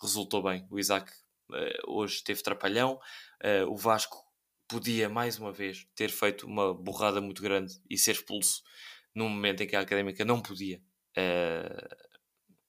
resultou 0.00 0.42
bem. 0.42 0.66
O 0.68 0.78
Isaac 0.78 1.10
uh, 1.50 1.54
hoje 1.92 2.22
teve 2.24 2.42
trapalhão, 2.42 2.98
uh, 3.44 3.70
o 3.70 3.76
Vasco 3.76 4.29
podia 4.70 5.08
mais 5.08 5.36
uma 5.36 5.52
vez 5.52 5.86
ter 5.96 6.10
feito 6.10 6.46
uma 6.46 6.72
borrada 6.72 7.20
muito 7.20 7.42
grande 7.42 7.74
e 7.90 7.98
ser 7.98 8.12
expulso 8.12 8.62
num 9.12 9.28
momento 9.28 9.62
em 9.62 9.66
que 9.66 9.74
a 9.74 9.80
académica 9.80 10.24
não 10.24 10.40
podia. 10.40 10.80
Uh, 11.18 12.10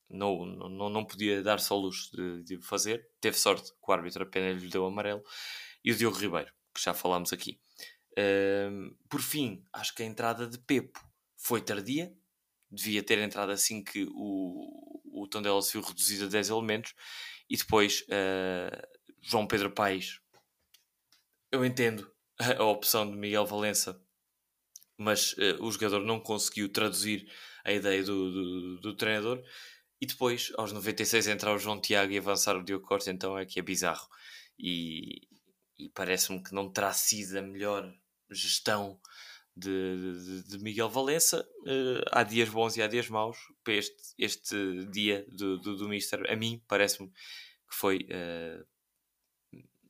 não, 0.09 0.45
não, 0.45 0.89
não 0.89 1.05
podia 1.05 1.43
dar-se 1.43 1.71
ao 1.71 1.77
luxo 1.77 2.11
de, 2.11 2.43
de, 2.43 2.61
fazer. 2.61 3.07
Teve 3.21 3.37
sorte 3.37 3.71
que 3.71 3.77
o 3.87 3.93
árbitro 3.93 4.23
apenas 4.23 4.61
lhe 4.61 4.69
deu 4.69 4.85
amarelo. 4.85 5.21
E 5.85 5.91
o 5.91 5.95
Diogo 5.95 6.17
Ribeiro, 6.17 6.51
que 6.73 6.81
já 6.81 6.93
falámos 6.93 7.31
aqui. 7.31 7.59
Uh, 8.13 8.93
por 9.07 9.21
fim, 9.21 9.63
acho 9.71 9.93
que 9.93 10.01
a 10.01 10.05
entrada 10.05 10.47
de 10.47 10.57
Pepo 10.57 10.99
foi 11.37 11.61
tardia. 11.61 12.11
Devia 12.69 13.03
ter 13.03 13.19
entrado 13.19 13.51
assim 13.51 13.83
que 13.83 14.07
o, 14.11 15.23
o 15.23 15.27
Tondela 15.27 15.61
se 15.61 15.73
viu 15.73 15.81
reduzido 15.81 16.25
a 16.25 16.29
10 16.29 16.49
elementos. 16.49 16.95
E 17.47 17.55
depois 17.55 18.01
uh, 18.01 18.87
João 19.21 19.45
Pedro 19.45 19.71
Paes 19.71 20.20
eu 21.51 21.65
entendo 21.65 22.09
a 22.39 22.63
opção 22.63 23.09
de 23.09 23.17
Miguel 23.17 23.45
Valença, 23.45 24.01
mas 24.97 25.33
uh, 25.33 25.63
o 25.63 25.71
jogador 25.71 26.03
não 26.03 26.19
conseguiu 26.19 26.69
traduzir 26.69 27.27
a 27.63 27.71
ideia 27.71 28.03
do, 28.03 28.31
do, 28.31 28.77
do, 28.79 28.95
treinador. 28.95 29.43
E 29.99 30.05
depois, 30.05 30.51
aos 30.57 30.71
96, 30.71 31.27
entrar 31.27 31.53
o 31.53 31.59
João 31.59 31.79
Tiago 31.79 32.11
e 32.11 32.17
avançar 32.17 32.55
o 32.55 32.63
Diogo 32.63 32.87
Costa, 32.87 33.11
então 33.11 33.37
é 33.37 33.45
que 33.45 33.59
é 33.59 33.61
bizarro. 33.61 34.07
E, 34.57 35.21
e 35.77 35.89
parece-me 35.89 36.41
que 36.41 36.53
não 36.53 36.71
terá 36.71 36.91
sido 36.93 37.37
a 37.37 37.41
melhor 37.41 37.93
gestão 38.31 38.99
de, 39.55 40.15
de, 40.23 40.43
de 40.49 40.59
Miguel 40.59 40.89
Valença. 40.89 41.47
Uh, 41.61 42.01
há 42.11 42.23
dias 42.23 42.49
bons 42.49 42.77
e 42.77 42.81
há 42.81 42.87
dias 42.87 43.09
maus. 43.09 43.37
Para 43.63 43.73
este, 43.73 44.01
este 44.17 44.85
dia 44.91 45.25
do, 45.29 45.59
do, 45.59 45.75
do 45.77 45.89
Mister, 45.89 46.31
a 46.31 46.35
mim, 46.35 46.63
parece-me 46.67 47.09
que 47.09 47.75
foi 47.75 48.07
uh, 48.09 48.65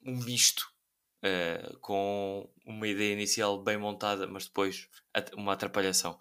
um 0.05 0.17
misto 0.23 0.70
uh, 1.23 1.77
com 1.79 2.49
uma 2.65 2.87
ideia 2.87 3.13
inicial 3.13 3.61
bem 3.61 3.77
montada, 3.77 4.27
mas 4.27 4.45
depois 4.45 4.87
uma 5.35 5.53
atrapalhação 5.53 6.17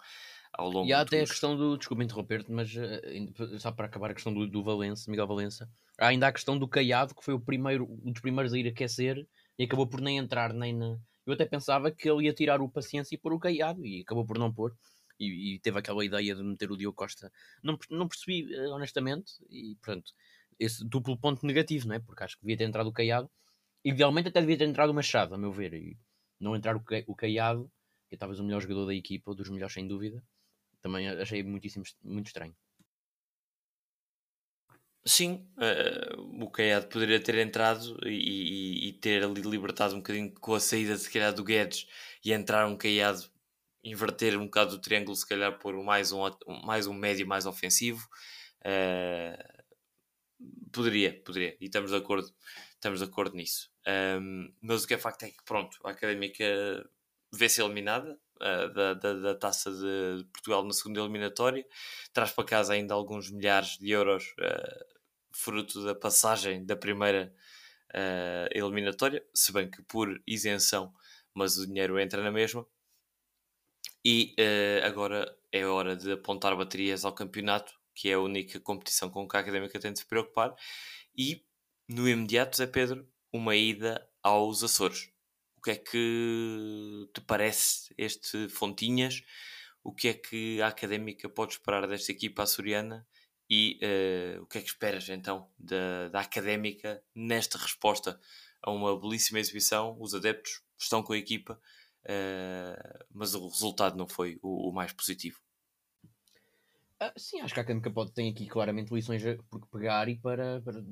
ao 0.53 0.69
longo 0.69 0.87
E 0.87 0.93
há 0.93 1.01
até 1.01 1.21
a 1.21 1.25
questão 1.25 1.55
do, 1.55 1.77
desculpa 1.77 2.03
interromper-te, 2.03 2.51
mas 2.51 2.73
uh, 2.75 3.59
só 3.59 3.71
para 3.71 3.85
acabar 3.85 4.11
a 4.11 4.13
questão 4.13 4.33
do, 4.33 4.47
do 4.47 4.63
Valença, 4.63 5.09
Miguel 5.09 5.27
Valença, 5.27 5.69
há 5.99 6.07
ainda 6.07 6.27
a 6.27 6.31
questão 6.31 6.57
do 6.57 6.67
Caiado, 6.67 7.15
que 7.15 7.23
foi 7.23 7.33
o 7.33 7.39
primeiro, 7.39 7.85
um 8.03 8.11
dos 8.11 8.21
primeiros 8.21 8.53
a 8.53 8.57
ir 8.57 8.67
aquecer 8.67 9.27
e 9.57 9.63
acabou 9.63 9.87
por 9.87 10.01
nem 10.01 10.17
entrar 10.17 10.53
nem 10.53 10.75
na. 10.75 10.97
Eu 11.25 11.33
até 11.33 11.45
pensava 11.45 11.91
que 11.91 12.09
ele 12.09 12.25
ia 12.25 12.33
tirar 12.33 12.61
o 12.61 12.69
paciência 12.69 13.13
e 13.13 13.17
pôr 13.17 13.33
o 13.33 13.39
Caiado 13.39 13.85
e 13.85 14.01
acabou 14.01 14.25
por 14.25 14.37
não 14.37 14.51
pôr. 14.51 14.75
E, 15.19 15.53
e, 15.53 15.59
teve 15.59 15.77
aquela 15.77 16.03
ideia 16.03 16.33
de 16.33 16.43
meter 16.43 16.71
o 16.71 16.75
Diogo 16.75 16.95
Costa. 16.95 17.31
Não, 17.63 17.77
não 17.91 18.07
percebi, 18.07 18.51
eh, 18.51 18.69
honestamente, 18.69 19.33
e 19.51 19.75
portanto, 19.75 20.11
esse 20.59 20.83
duplo 20.83 21.15
ponto 21.15 21.45
negativo, 21.45 21.87
não 21.87 21.93
é? 21.93 21.99
Porque 21.99 22.23
acho 22.23 22.35
que 22.37 22.41
devia 22.41 22.57
ter 22.57 22.63
entrado 22.63 22.87
o 22.87 22.91
Caiado 22.91 23.29
Idealmente 23.83 24.29
até 24.29 24.39
devia 24.39 24.57
ter 24.57 24.67
entrado 24.67 24.91
o 24.91 24.93
Machado, 24.93 25.33
a 25.33 25.37
meu 25.37 25.51
ver, 25.51 25.73
e 25.73 25.97
não 26.39 26.55
entrar 26.55 26.75
o, 26.75 27.15
Caiado, 27.15 27.71
que 28.07 28.15
é 28.15 28.17
talvez 28.17 28.39
o 28.39 28.43
melhor 28.43 28.61
jogador 28.61 28.85
da 28.85 28.95
equipa, 28.95 29.31
ou 29.31 29.35
dos 29.35 29.49
melhores 29.49 29.73
sem 29.73 29.87
dúvida, 29.87 30.23
também 30.81 31.07
achei 31.09 31.43
muitíssimo, 31.43 31.85
muito 32.03 32.27
estranho. 32.27 32.55
Sim, 35.03 35.47
uh, 35.57 36.43
o 36.43 36.49
Caiado 36.51 36.87
poderia 36.87 37.19
ter 37.19 37.35
entrado 37.35 37.97
e, 38.07 38.09
e, 38.09 38.89
e, 38.89 38.93
ter 38.93 39.23
ali 39.23 39.41
libertado 39.41 39.95
um 39.95 39.97
bocadinho 39.97 40.31
com 40.33 40.53
a 40.53 40.59
saída 40.59 40.95
se 40.95 41.09
calhar 41.09 41.33
do 41.33 41.43
Guedes 41.43 41.87
e 42.23 42.31
entrar 42.31 42.67
um 42.67 42.77
Caiado, 42.77 43.27
inverter 43.83 44.37
um 44.37 44.45
bocado 44.45 44.75
o 44.75 44.79
triângulo, 44.79 45.15
se 45.15 45.27
calhar 45.27 45.57
pôr 45.57 45.75
mais 45.83 46.11
um, 46.11 46.19
mais 46.63 46.85
um 46.85 46.93
médio 46.93 47.25
mais 47.27 47.47
ofensivo. 47.47 48.07
Uh, 48.59 49.63
poderia, 50.71 51.19
poderia, 51.23 51.57
e 51.59 51.65
estamos 51.65 51.89
de 51.89 51.97
acordo, 51.97 52.31
estamos 52.75 52.99
de 52.99 53.05
acordo 53.05 53.35
nisso. 53.35 53.70
Um, 53.87 54.53
mas 54.61 54.83
o 54.83 54.87
que 54.87 54.93
é 54.93 54.97
facto 54.97 55.23
é 55.23 55.29
que, 55.29 55.43
pronto, 55.43 55.79
a 55.83 55.91
Académica 55.91 56.45
vê-se 57.33 57.61
eliminada 57.61 58.19
uh, 58.37 58.73
da, 58.73 58.93
da, 58.93 59.13
da, 59.13 59.35
taça 59.35 59.71
de 59.71 60.25
Portugal 60.31 60.63
na 60.63 60.73
segunda 60.73 60.99
eliminatória, 60.99 61.65
traz 62.13 62.31
para 62.31 62.45
casa 62.45 62.73
ainda 62.73 62.93
alguns 62.93 63.31
milhares 63.31 63.77
de 63.77 63.89
euros, 63.89 64.33
uh, 64.39 64.85
fruto 65.33 65.83
da 65.83 65.95
passagem 65.95 66.65
da 66.65 66.75
primeira 66.75 67.33
uh, 67.93 68.49
eliminatória, 68.51 69.25
se 69.33 69.51
bem 69.51 69.69
que 69.69 69.81
por 69.83 70.21
isenção, 70.27 70.93
mas 71.33 71.57
o 71.57 71.65
dinheiro 71.65 71.99
entra 71.99 72.21
na 72.21 72.31
mesma. 72.31 72.65
E 74.03 74.35
agora 74.83 75.37
é 75.51 75.63
hora 75.63 75.95
de 75.95 76.13
apontar 76.13 76.55
baterias 76.57 77.05
ao 77.05 77.13
campeonato, 77.13 77.71
que 77.93 78.09
é 78.09 78.13
a 78.13 78.19
única 78.19 78.59
competição 78.59 79.11
com 79.11 79.27
que 79.27 79.37
a 79.37 79.39
Académica 79.39 79.79
tem 79.79 79.93
de 79.93 79.99
se 79.99 80.05
preocupar, 80.07 80.55
e 81.15 81.45
no 81.87 82.09
imediato, 82.09 82.57
Zé 82.57 82.65
Pedro, 82.65 83.07
uma 83.31 83.55
ida 83.55 84.07
aos 84.21 84.63
Açores. 84.63 85.09
O 85.57 85.61
que 85.61 85.71
é 85.71 85.75
que 85.75 87.09
te 87.13 87.21
parece 87.21 87.93
este 87.97 88.49
Fontinhas? 88.49 89.23
O 89.83 89.93
que 89.93 90.07
é 90.09 90.13
que 90.13 90.61
a 90.61 90.67
Académica 90.67 91.29
pode 91.29 91.53
esperar 91.53 91.87
desta 91.87 92.11
equipa 92.11 92.43
açoriana? 92.43 93.07
E 93.49 93.79
uh, 93.83 94.41
o 94.41 94.45
que 94.45 94.59
é 94.59 94.61
que 94.61 94.67
esperas 94.67 95.09
então 95.09 95.49
da, 95.59 96.07
da 96.09 96.21
Académica 96.21 97.03
nesta 97.13 97.57
resposta 97.57 98.19
a 98.61 98.71
uma 98.71 98.99
belíssima 98.99 99.39
exibição? 99.39 99.97
Os 99.99 100.15
adeptos 100.15 100.61
estão 100.77 101.03
com 101.03 101.13
a 101.13 101.17
equipa, 101.17 101.59
uh, 102.05 103.05
mas 103.13 103.35
o 103.35 103.47
resultado 103.47 103.97
não 103.97 104.07
foi 104.07 104.39
o, 104.41 104.69
o 104.69 104.73
mais 104.73 104.93
positivo. 104.93 105.39
Ah, 106.99 107.11
sim, 107.17 107.41
acho 107.41 107.53
que 107.53 107.59
a 107.59 107.63
Académica 107.63 107.89
pode 107.89 108.11
ter 108.13 108.29
aqui 108.29 108.47
claramente 108.47 108.93
lições 108.93 109.23
por 109.49 109.65
pegar 109.67 110.07
e 110.07 110.17
para, 110.17 110.61
para 110.61 110.83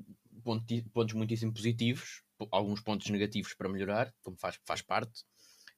pontos 0.43 1.13
muitíssimo 1.13 1.53
positivos, 1.53 2.23
alguns 2.51 2.81
pontos 2.81 3.09
negativos 3.09 3.53
para 3.53 3.69
melhorar, 3.69 4.13
como 4.21 4.37
faz, 4.37 4.59
faz 4.65 4.81
parte, 4.81 5.23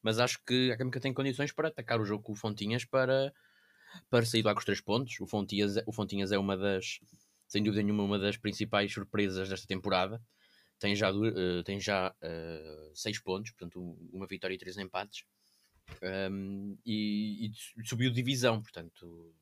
mas 0.01 0.19
acho 0.19 0.43
que 0.45 0.71
a 0.71 0.73
Académica 0.73 0.99
tem 0.99 1.13
condições 1.13 1.51
para 1.51 1.67
atacar 1.67 1.99
o 1.99 2.05
jogo 2.05 2.23
com 2.23 2.33
o 2.33 2.35
Fontinhas 2.35 2.85
para, 2.85 3.33
para 4.09 4.25
sair 4.25 4.43
lá 4.43 4.53
com 4.53 4.59
os 4.59 4.65
três 4.65 4.81
pontos. 4.81 5.19
O 5.19 5.27
Fontinhas, 5.27 5.75
o 5.85 5.91
Fontinhas 5.91 6.31
é 6.31 6.37
uma 6.37 6.57
das, 6.57 6.99
sem 7.47 7.63
dúvida 7.63 7.83
nenhuma, 7.83 8.03
uma 8.03 8.19
das 8.19 8.37
principais 8.37 8.91
surpresas 8.91 9.49
desta 9.49 9.67
temporada. 9.67 10.21
Tem 10.79 10.95
já, 10.95 11.11
uh, 11.11 11.63
tem 11.63 11.79
já 11.79 12.09
uh, 12.09 12.95
seis 12.95 13.19
pontos, 13.19 13.51
portanto, 13.51 13.79
uma 14.11 14.25
vitória 14.25 14.55
e 14.55 14.57
três 14.57 14.77
empates. 14.77 15.23
Um, 16.31 16.77
e, 16.85 17.47
e, 17.47 17.85
subiu 17.85 18.09
divisão, 18.11 18.61
portanto 18.61 19.35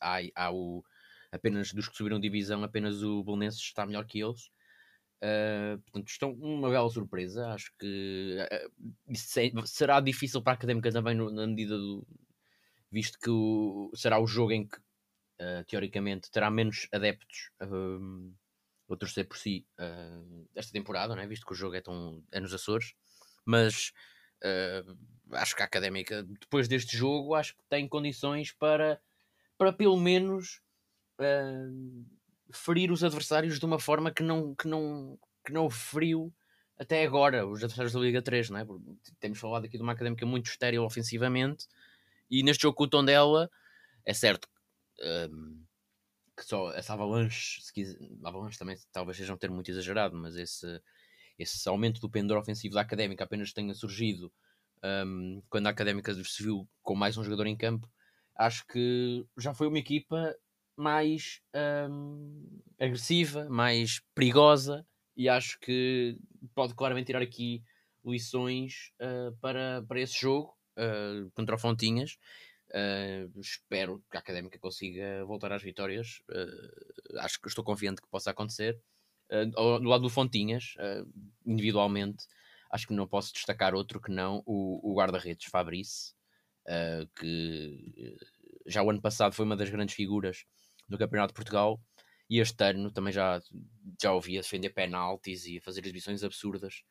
há, 0.00 0.18
há 0.34 0.52
o, 0.52 0.84
apenas 1.30 1.72
dos 1.72 1.88
que 1.88 1.96
subiram 1.96 2.20
divisão, 2.20 2.62
apenas 2.62 3.02
o 3.02 3.22
Bolonenses 3.22 3.60
está 3.60 3.86
melhor 3.86 4.06
que 4.06 4.20
eles. 4.20 4.50
Uh, 5.24 5.80
portanto, 5.80 6.08
estão 6.08 6.32
uma 6.32 6.68
bela 6.68 6.90
surpresa. 6.90 7.48
Acho 7.48 7.72
que 7.78 8.36
uh, 9.08 9.66
será 9.66 9.98
difícil 9.98 10.42
para 10.42 10.52
a 10.52 10.56
académica 10.56 10.92
também, 10.92 11.14
no, 11.14 11.30
na 11.30 11.46
medida 11.46 11.78
do 11.78 12.06
visto 12.90 13.18
que 13.18 13.30
o, 13.30 13.90
será 13.94 14.20
o 14.20 14.26
jogo 14.26 14.52
em 14.52 14.68
que 14.68 14.76
uh, 14.76 15.64
teoricamente 15.66 16.30
terá 16.30 16.50
menos 16.50 16.86
adeptos 16.92 17.50
a 17.58 18.96
torcer 18.96 19.26
por 19.26 19.38
si 19.38 19.66
esta 20.54 20.70
temporada, 20.70 21.20
é? 21.20 21.26
visto 21.26 21.44
que 21.44 21.52
o 21.52 21.56
jogo 21.56 21.74
é, 21.74 21.80
tão, 21.80 22.22
é 22.30 22.38
nos 22.38 22.54
Açores. 22.54 22.94
Mas 23.44 23.92
acho 25.32 25.56
que 25.56 25.62
a 25.62 25.64
académica, 25.64 26.22
depois 26.22 26.68
deste 26.68 26.96
jogo, 26.96 27.34
acho 27.34 27.56
que 27.56 27.64
tem 27.68 27.88
condições 27.88 28.52
para, 28.52 29.00
para 29.58 29.72
pelo 29.72 29.96
menos 29.96 30.60
ferir 32.52 32.90
os 32.92 33.02
adversários 33.02 33.58
de 33.58 33.64
uma 33.64 33.78
forma 33.78 34.10
que 34.10 34.22
não, 34.22 34.54
que 34.54 34.68
não, 34.68 35.18
que 35.44 35.52
não 35.52 35.68
feriu 35.70 36.32
até 36.78 37.04
agora 37.04 37.46
os 37.46 37.58
adversários 37.58 37.92
da 37.92 38.00
Liga 38.00 38.22
3, 38.22 38.50
não 38.50 38.58
é? 38.58 38.64
Porque 38.64 38.82
temos 39.20 39.38
falado 39.38 39.64
aqui 39.64 39.76
de 39.76 39.82
uma 39.82 39.92
académica 39.92 40.26
muito 40.26 40.46
estéril 40.46 40.84
ofensivamente 40.84 41.66
e 42.30 42.42
neste 42.42 42.62
jogo 42.62 42.76
com 42.76 42.84
o 42.84 42.88
Tondela 42.88 43.50
é 44.04 44.12
certo 44.12 44.48
um, 45.30 45.64
que 46.36 46.44
só 46.44 46.72
essa 46.72 46.94
avalanche, 46.94 47.62
se 47.62 47.72
quiser, 47.72 47.96
avalanche 48.24 48.58
também 48.58 48.76
talvez 48.92 49.16
seja 49.16 49.32
um 49.32 49.36
termo 49.36 49.54
muito 49.54 49.70
exagerado, 49.70 50.16
mas 50.16 50.36
esse, 50.36 50.80
esse 51.38 51.68
aumento 51.68 52.00
do 52.00 52.10
pendor 52.10 52.38
ofensivo 52.38 52.74
da 52.74 52.80
académica 52.80 53.24
apenas 53.24 53.52
tenha 53.52 53.74
surgido 53.74 54.32
um, 54.82 55.42
quando 55.48 55.66
a 55.66 55.70
académica 55.70 56.12
se 56.14 56.42
viu 56.42 56.68
com 56.82 56.94
mais 56.94 57.16
um 57.16 57.24
jogador 57.24 57.46
em 57.46 57.56
campo. 57.56 57.88
Acho 58.36 58.66
que 58.66 59.24
já 59.38 59.54
foi 59.54 59.68
uma 59.68 59.78
equipa 59.78 60.34
mais 60.76 61.40
um, 61.90 62.60
agressiva, 62.78 63.48
mais 63.48 64.00
perigosa, 64.14 64.86
e 65.16 65.28
acho 65.28 65.58
que 65.60 66.18
pode 66.54 66.74
claramente 66.74 67.06
tirar 67.06 67.22
aqui 67.22 67.62
lições 68.04 68.92
uh, 69.00 69.34
para, 69.40 69.82
para 69.86 70.00
esse 70.00 70.20
jogo 70.20 70.54
uh, 70.76 71.30
contra 71.32 71.54
o 71.54 71.58
Fontinhas. 71.58 72.18
Uh, 72.70 73.40
espero 73.40 74.02
que 74.10 74.16
a 74.16 74.20
Académica 74.20 74.58
consiga 74.58 75.24
voltar 75.24 75.52
às 75.52 75.62
vitórias. 75.62 76.20
acho 77.18 77.40
que 77.40 77.48
estou 77.48 77.64
confiante 77.64 78.02
que 78.02 78.08
possa 78.08 78.30
acontecer. 78.30 78.80
do 79.30 79.88
lado 79.88 80.02
do 80.02 80.10
Fontinhas, 80.10 80.74
individualmente, 81.46 82.26
acho 82.70 82.88
que 82.88 82.94
não 82.94 83.06
posso 83.06 83.32
destacar 83.32 83.74
outro 83.74 84.00
que 84.00 84.10
não 84.10 84.42
o, 84.44 84.90
o 84.90 84.96
guarda-redes 84.96 85.46
Fabrice, 85.46 86.14
que 87.16 88.16
já 88.66 88.82
o 88.82 88.90
ano 88.90 89.00
passado 89.00 89.34
foi 89.34 89.44
uma 89.44 89.56
das 89.56 89.70
grandes 89.70 89.94
figuras 89.94 90.44
do 90.88 90.98
Campeonato 90.98 91.32
de 91.32 91.36
Portugal 91.36 91.80
e 92.28 92.40
este 92.40 92.64
ano 92.64 92.90
também 92.90 93.12
já, 93.12 93.40
já 94.00 94.12
ouvi 94.12 94.38
a 94.38 94.40
defender 94.40 94.70
penaltis 94.70 95.46
e 95.46 95.58
a 95.58 95.60
fazer 95.60 95.82
exibições 95.82 96.24
absurdas. 96.24 96.82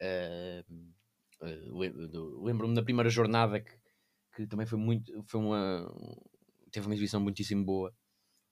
Uh, 0.00 0.84
uh, 1.42 2.44
Lembro-me 2.44 2.74
da 2.74 2.82
primeira 2.82 3.08
jornada 3.08 3.60
que, 3.60 3.72
que 4.34 4.46
também 4.46 4.66
foi 4.66 4.78
muito. 4.78 5.10
Foi 5.24 5.40
uma, 5.40 5.90
teve 6.70 6.86
uma 6.86 6.94
exibição 6.94 7.20
muitíssimo 7.20 7.64
boa. 7.64 7.94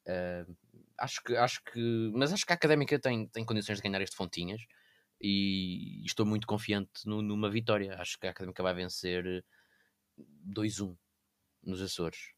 Uh, 0.06 0.56
acho 0.98 1.22
que, 1.22 1.36
acho 1.36 1.62
que, 1.64 2.10
mas 2.14 2.32
acho 2.32 2.46
que 2.46 2.52
a 2.52 2.56
académica 2.56 2.98
tem, 2.98 3.26
tem 3.28 3.44
condições 3.44 3.76
de 3.76 3.82
ganhar 3.82 4.00
este 4.00 4.16
Fontinhas 4.16 4.62
e 5.20 6.04
estou 6.04 6.26
muito 6.26 6.46
confiante 6.46 7.06
no, 7.06 7.22
numa 7.22 7.50
vitória. 7.50 7.96
Acho 8.00 8.18
que 8.18 8.26
a 8.26 8.30
académica 8.30 8.62
vai 8.62 8.74
vencer 8.74 9.44
2-1 10.46 10.96
nos 11.62 11.80
Açores. 11.80 12.33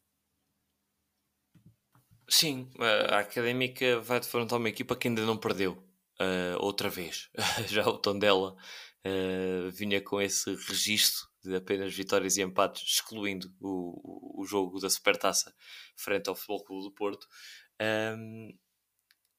Sim, 2.29 2.69
a 3.09 3.19
Académica 3.19 4.01
vai 4.01 4.19
defrontar 4.19 4.59
uma 4.59 4.69
equipa 4.69 4.95
que 4.95 5.07
ainda 5.07 5.25
não 5.25 5.37
perdeu 5.37 5.73
uh, 6.19 6.57
outra 6.59 6.89
vez. 6.89 7.29
Já 7.67 7.87
o 7.87 7.97
Tondela 7.97 8.55
uh, 9.05 9.71
vinha 9.71 10.01
com 10.01 10.21
esse 10.21 10.53
registro 10.55 11.27
de 11.43 11.55
apenas 11.55 11.93
vitórias 11.93 12.35
e 12.37 12.41
empates, 12.41 12.83
excluindo 12.95 13.53
o, 13.61 14.41
o 14.41 14.45
jogo 14.45 14.79
da 14.79 14.89
Supertaça 14.89 15.53
frente 15.95 16.27
ao 16.27 16.35
Futebol 16.35 16.63
Clube 16.65 16.83
do 16.83 16.91
Porto. 16.91 17.27
Um, 17.81 18.57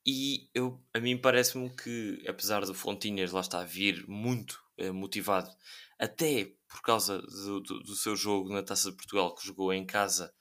e 0.06 0.48
eu, 0.54 0.82
a 0.94 1.00
mim 1.00 1.18
parece-me 1.18 1.68
que, 1.68 2.24
apesar 2.26 2.64
do 2.64 2.74
Fontinhas 2.74 3.32
lá 3.32 3.40
está 3.40 3.60
a 3.60 3.64
vir 3.64 4.08
muito 4.08 4.58
uh, 4.80 4.94
motivado, 4.94 5.50
até 5.98 6.54
por 6.66 6.80
causa 6.80 7.20
do, 7.20 7.60
do, 7.60 7.80
do, 7.80 7.94
seu 7.94 8.16
jogo 8.16 8.50
na 8.50 8.62
Taça 8.62 8.90
de 8.90 8.96
Portugal 8.96 9.34
que 9.34 9.46
jogou 9.46 9.72
em 9.72 9.84
casa, 9.84 10.32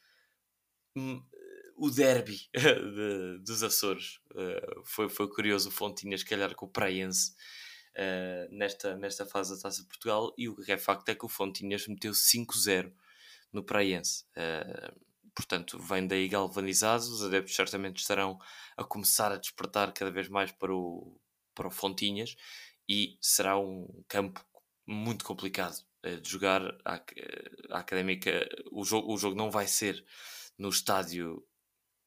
hum, 0.96 1.22
o 1.78 1.92
derby 1.92 2.42
de, 2.54 3.40
dos 3.40 3.64
Açores. 3.64 4.20
Uh, 4.32 4.84
foi, 4.84 5.08
foi 5.08 5.30
curioso 5.30 5.70
o 5.70 5.72
Fontinhas 5.72 6.24
calhar 6.24 6.54
com 6.56 6.66
o 6.66 6.70
Praense 6.70 7.34
uh, 7.96 8.56
nesta, 8.56 8.98
nesta 8.98 9.26
fase 9.26 9.56
da 9.56 9.62
Taça 9.62 9.84
de 9.84 9.88
Portugal 9.88 10.34
e 10.38 10.50
o 10.50 10.56
que 10.56 10.72
é 10.72 10.78
facto 10.78 11.08
é 11.10 11.16
que 11.16 11.26
o 11.26 11.30
Fontinhas 11.30 11.88
meteu 11.88 12.12
5-0 12.12 12.92
no 13.54 13.64
Praense. 13.64 14.26
Uh, 14.36 15.00
portanto, 15.36 15.80
vem 15.80 16.08
daí 16.08 16.28
galvanizado, 16.28 17.04
os 17.04 17.24
adeptos 17.24 17.56
certamente 17.56 17.98
estarão 17.98 18.40
a 18.76 18.84
começar 18.84 19.32
a 19.32 19.38
despertar 19.38 19.94
cada 19.94 20.10
vez 20.10 20.28
mais 20.28 20.52
para 20.52 20.74
o, 20.74 21.16
para 21.54 21.68
o 21.68 21.72
Fontinhas 21.72 22.36
e 22.90 23.18
será 23.22 23.58
um 23.58 24.04
campo 24.08 24.44
muito 24.86 25.24
complicado 25.24 25.86
de 26.22 26.30
jogar. 26.30 26.64
A, 26.86 26.96
a 27.70 27.80
académica, 27.80 28.48
o 28.72 28.86
jogo, 28.86 29.14
o 29.14 29.18
jogo 29.18 29.36
não 29.36 29.52
vai 29.52 29.68
ser 29.68 30.04
no 30.58 30.70
estádio 30.70 31.46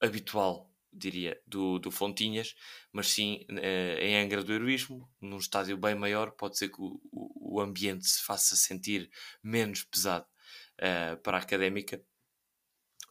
habitual, 0.01 0.71
diria, 0.93 1.41
do, 1.47 1.79
do 1.79 1.91
Fontinhas, 1.91 2.55
mas 2.93 3.09
sim 3.09 3.45
eh, 3.49 3.99
em 4.01 4.17
Angra 4.17 4.43
do 4.43 4.53
Heroísmo, 4.53 5.09
num 5.21 5.39
estádio 5.39 5.77
bem 5.77 5.95
maior, 5.95 6.33
pode 6.33 6.59
ser 6.59 6.69
que 6.69 6.81
o, 6.81 7.01
o 7.13 7.61
ambiente 7.61 8.07
se 8.07 8.23
faça 8.23 8.57
sentir 8.57 9.11
menos 9.43 9.83
pesado 9.85 10.27
uh, 10.79 11.17
para 11.23 11.39
a 11.39 11.41
académica. 11.41 12.03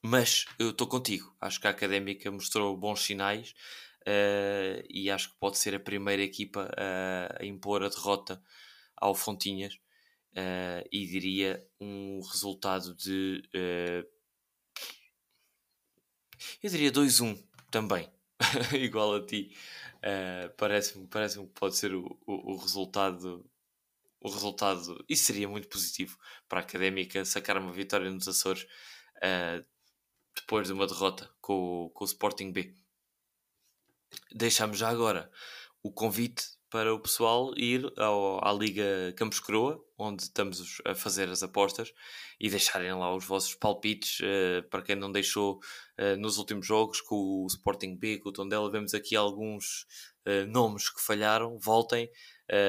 Mas 0.02 0.45
eu 0.58 0.69
estou 0.69 0.88
contigo, 0.88 1.36
acho 1.41 1.60
que 1.60 1.67
a 1.67 1.71
académica 1.71 2.32
mostrou 2.32 2.75
bons 2.78 3.02
sinais 3.02 3.54
uh, 4.08 4.84
e 4.89 5.12
acho 5.12 5.32
que 5.32 5.39
pode 5.39 5.58
ser 5.58 5.75
a 5.75 5.80
primeira 5.80 6.21
equipa 6.23 6.71
a 7.38 7.45
impor 7.45 7.84
a 7.84 7.89
derrota 7.89 8.41
ao 8.95 9.13
Fontinhas. 9.13 9.75
Uh, 10.32 10.86
e 10.91 11.08
diria 11.08 11.67
um 11.82 12.21
resultado 12.21 12.95
de 12.95 13.41
eu 16.63 16.69
diria 16.69 16.91
2-1 16.91 17.41
também, 17.71 18.10
igual 18.73 19.15
a 19.15 19.25
ti. 19.25 19.56
Uh, 19.97 20.49
Parece-me 20.58 21.08
parece 21.08 21.39
que 21.39 21.45
pode 21.47 21.75
ser 21.75 21.93
o, 21.93 22.17
o, 22.25 22.54
o, 22.54 22.58
resultado. 22.58 23.45
O 24.21 24.30
resultado, 24.30 25.04
isso 25.08 25.25
seria 25.25 25.47
muito 25.47 25.67
positivo 25.67 26.17
para 26.47 26.60
a 26.60 26.63
académica 26.63 27.23
sacar 27.23 27.58
uma 27.58 27.71
vitória 27.71 28.10
nos 28.10 28.28
Açores 28.28 28.63
uh, 29.17 29.65
depois 30.36 30.67
de 30.67 30.73
uma 30.73 30.88
derrota 30.88 31.30
com, 31.41 31.89
com 31.93 32.04
o 32.04 32.08
Sporting 32.08 32.52
B. 32.52 32.75
Deixamos 34.32 34.78
já 34.78 34.89
agora 34.89 35.32
o 35.82 35.91
convite 35.91 36.59
para 36.70 36.94
o 36.94 37.00
pessoal 37.00 37.54
ir 37.58 37.92
ao, 37.98 38.46
à 38.46 38.54
Liga 38.54 39.14
Campos 39.16 39.40
Croa, 39.40 39.84
onde 39.98 40.24
estamos 40.24 40.82
a 40.86 40.94
fazer 40.94 41.28
as 41.30 41.42
apostas, 41.44 41.94
e 42.40 42.50
deixarem 42.50 42.94
lá 42.94 43.14
os 43.14 43.26
vossos 43.26 43.56
palpites. 43.56 44.20
Uh, 44.20 44.64
para 44.70 44.82
quem 44.82 44.96
não 44.96 45.12
deixou 45.12 45.60
uh, 46.00 46.16
nos 46.18 46.38
últimos 46.38 46.66
jogos, 46.66 47.02
com 47.02 47.44
o 47.44 47.48
Sporting 47.48 47.96
B, 47.96 48.20
com 48.20 48.30
o 48.30 48.32
Tondela, 48.32 48.72
vemos 48.72 48.94
aqui 48.94 49.16
alguns 49.16 49.86
uh, 50.28 50.46
nomes 50.48 50.90
que 50.90 51.02
falharam. 51.02 51.58
Voltem, 51.58 52.10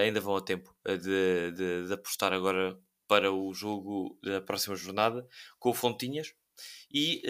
ainda 0.04 0.20
vão 0.20 0.36
a 0.36 0.42
tempo 0.42 0.74
de, 0.86 1.52
de, 1.52 1.86
de, 1.86 1.92
apostar 1.92 2.32
agora 2.34 2.78
para 3.08 3.32
o 3.32 3.52
jogo 3.54 4.18
da 4.22 4.40
próxima 4.40 4.76
jornada 4.76 5.26
com 5.58 5.70
o 5.70 5.74
Fontinhas. 5.74 6.34
E 6.92 7.22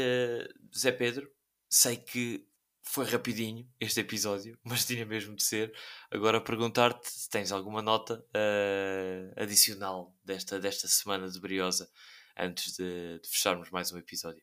Zé 0.76 0.90
Pedro, 0.90 1.30
sei 1.68 1.96
que 1.96 2.44
foi 2.82 3.04
rapidinho 3.06 3.68
este 3.78 4.00
episódio, 4.00 4.58
mas 4.64 4.84
tinha 4.84 5.04
mesmo 5.06 5.34
de 5.34 5.42
ser. 5.42 5.72
Agora 6.10 6.40
perguntar-te 6.40 7.10
se 7.10 7.28
tens 7.28 7.52
alguma 7.52 7.82
nota 7.82 8.24
uh, 8.34 9.42
adicional 9.42 10.14
desta, 10.24 10.58
desta 10.58 10.88
semana 10.88 11.28
de 11.28 11.40
Briosa 11.40 11.88
antes 12.36 12.76
de, 12.76 13.20
de, 13.20 13.28
fecharmos 13.28 13.70
mais 13.70 13.92
um 13.92 13.98
episódio. 13.98 14.42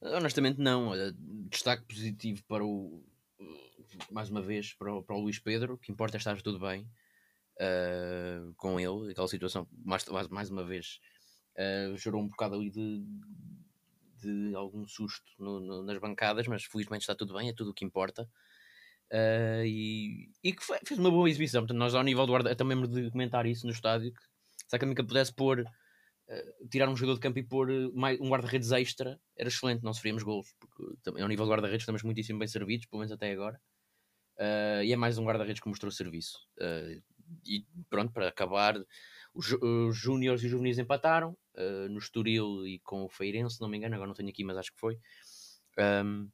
Honestamente, 0.00 0.60
não. 0.60 0.92
Destaque 1.50 1.84
positivo 1.84 2.42
para 2.44 2.64
o. 2.64 3.04
Mais 4.10 4.28
uma 4.28 4.42
vez, 4.42 4.74
para 4.74 4.94
o, 4.94 5.02
para 5.02 5.16
o 5.16 5.20
Luís 5.20 5.38
Pedro, 5.38 5.78
que 5.78 5.90
importa 5.90 6.16
é 6.16 6.18
estar 6.18 6.40
tudo 6.40 6.60
bem 6.60 6.88
uh, 7.58 8.54
com 8.54 8.78
ele. 8.78 9.10
Aquela 9.10 9.26
situação, 9.26 9.66
mais, 9.84 10.04
mais 10.30 10.50
uma 10.50 10.64
vez, 10.64 11.00
uh, 11.56 11.96
gerou 11.96 12.22
um 12.22 12.28
bocado 12.28 12.54
ali 12.54 12.70
de, 12.70 13.02
de 14.20 14.54
algum 14.54 14.86
susto 14.86 15.30
no, 15.38 15.60
no, 15.60 15.82
nas 15.82 15.98
bancadas, 15.98 16.46
mas 16.46 16.64
felizmente 16.64 17.02
está 17.02 17.14
tudo 17.14 17.34
bem, 17.34 17.48
é 17.48 17.52
tudo 17.52 17.70
o 17.70 17.74
que 17.74 17.84
importa. 17.84 18.28
Uh, 19.10 19.64
e, 19.64 20.30
e, 20.44 20.52
que 20.52 20.62
foi, 20.62 20.78
fez 20.84 21.00
uma 21.00 21.10
boa 21.10 21.28
exibição. 21.28 21.62
Portanto, 21.62 21.78
nós, 21.78 21.94
ao 21.94 22.02
nível 22.02 22.26
do 22.26 22.32
guarda, 22.32 22.54
também 22.54 22.76
lembro 22.76 22.90
de 22.90 23.10
comentar 23.10 23.46
isso 23.46 23.66
no 23.66 23.72
estádio: 23.72 24.12
que 24.12 24.20
se 24.20 24.74
a 24.74 24.76
Académica 24.76 25.02
pudesse 25.02 25.32
pôr 25.32 25.60
uh, 25.60 26.68
tirar 26.70 26.88
um 26.88 26.96
jogador 26.96 27.14
de 27.14 27.20
campo 27.20 27.38
e 27.38 27.42
pôr 27.42 27.68
mais, 27.94 28.20
um 28.20 28.28
guarda-redes 28.28 28.70
extra 28.72 29.18
era 29.36 29.48
excelente, 29.48 29.82
não 29.82 29.94
sofríamos 29.94 30.22
gols, 30.22 30.54
porque 30.60 30.94
também, 31.02 31.22
ao 31.22 31.28
nível 31.28 31.46
de 31.46 31.50
guarda-redes 31.50 31.82
estamos 31.82 32.02
muitíssimo 32.02 32.38
bem 32.38 32.48
servidos, 32.48 32.86
pelo 32.86 33.00
menos 33.00 33.12
até 33.12 33.32
agora. 33.32 33.60
E 34.84 34.92
é 34.92 34.96
mais 34.96 35.18
um 35.18 35.24
guarda-redes 35.24 35.60
que 35.60 35.68
mostrou 35.68 35.90
serviço. 35.90 36.38
E 37.44 37.66
pronto, 37.90 38.12
para 38.12 38.28
acabar, 38.28 38.76
os, 39.38 39.96
Júniores 39.96 40.42
e 40.42 40.46
os 40.46 40.50
Juvenis 40.50 40.78
empataram 40.78 41.36
uh, 41.54 41.88
no 41.88 41.98
Estoril 41.98 42.66
e 42.66 42.80
com 42.80 43.04
o 43.04 43.08
Feirense, 43.08 43.56
se 43.56 43.60
não 43.60 43.68
me 43.68 43.76
engano, 43.76 43.94
agora 43.94 44.08
não 44.08 44.14
tenho 44.14 44.28
aqui, 44.28 44.42
mas 44.42 44.56
acho 44.56 44.72
que 44.72 44.80
foi. 44.80 44.98
Um, 45.78 46.28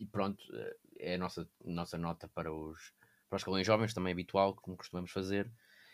e 0.00 0.06
pronto, 0.06 0.42
é 0.98 1.14
a 1.14 1.18
nossa, 1.18 1.46
nossa 1.64 1.98
nota 1.98 2.28
para 2.28 2.52
os, 2.52 2.92
para 3.28 3.36
os 3.36 3.44
calões 3.44 3.66
jovens, 3.66 3.92
também 3.92 4.12
habitual, 4.12 4.54
como 4.54 4.76
costumamos 4.76 5.10
fazer. 5.10 5.50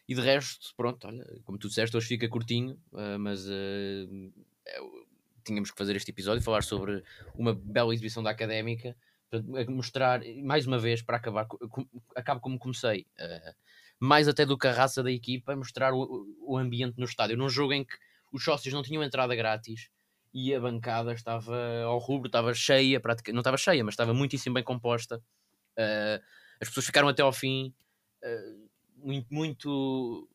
E 0.09 0.15
de 0.15 0.21
resto, 0.21 0.73
pronto, 0.77 1.07
olha, 1.07 1.27
como 1.45 1.59
tu 1.59 1.69
disseste, 1.69 1.95
hoje 1.95 2.07
fica 2.07 2.29
curtinho, 2.29 2.81
mas 3.21 3.45
tínhamos 5.45 5.71
que 5.71 5.77
fazer 5.77 5.95
este 5.97 6.11
episódio, 6.11 6.43
falar 6.43 6.63
sobre 6.63 7.05
uma 7.35 7.53
bela 7.53 7.93
exibição 7.93 8.23
da 8.23 8.31
Académica, 8.31 8.97
mostrar, 9.69 10.23
mais 10.43 10.67
uma 10.67 10.79
vez, 10.79 11.03
para 11.03 11.19
acabar, 11.19 11.47
acabo 12.17 12.41
como 12.41 12.59
comecei, 12.59 13.07
uh, 13.21 13.55
mais 14.01 14.29
até 14.29 14.47
do 14.47 14.57
que 14.57 14.67
a 14.67 14.73
raça 14.73 15.03
da 15.03 15.11
equipa, 15.11 15.57
mostrar 15.57 15.93
o, 15.93 16.27
o 16.41 16.57
ambiente 16.57 16.99
no 16.99 17.05
estádio. 17.05 17.37
Num 17.37 17.49
jogo 17.49 17.73
em 17.73 17.85
que 17.85 17.95
os 18.33 18.45
sócios 18.45 18.73
não 18.73 18.83
tinham 18.83 19.03
entrada 19.03 19.35
grátis 19.35 19.91
e 20.33 20.55
a 20.55 20.61
bancada 20.61 21.13
estava 21.13 21.83
ao 21.85 21.99
rubro, 21.99 22.29
estava 22.29 22.55
cheia, 22.55 23.01
não 23.33 23.41
estava 23.41 23.57
cheia, 23.57 23.83
mas 23.83 23.95
estava 23.95 24.15
muitíssimo 24.15 24.55
bem 24.55 24.63
composta. 24.63 25.23
Uh, 25.77 26.23
as 26.61 26.69
pessoas 26.69 26.87
ficaram 26.87 27.09
até 27.09 27.23
ao 27.23 27.33
fim, 27.33 27.75
uh, 28.23 28.69
muito, 29.31 30.29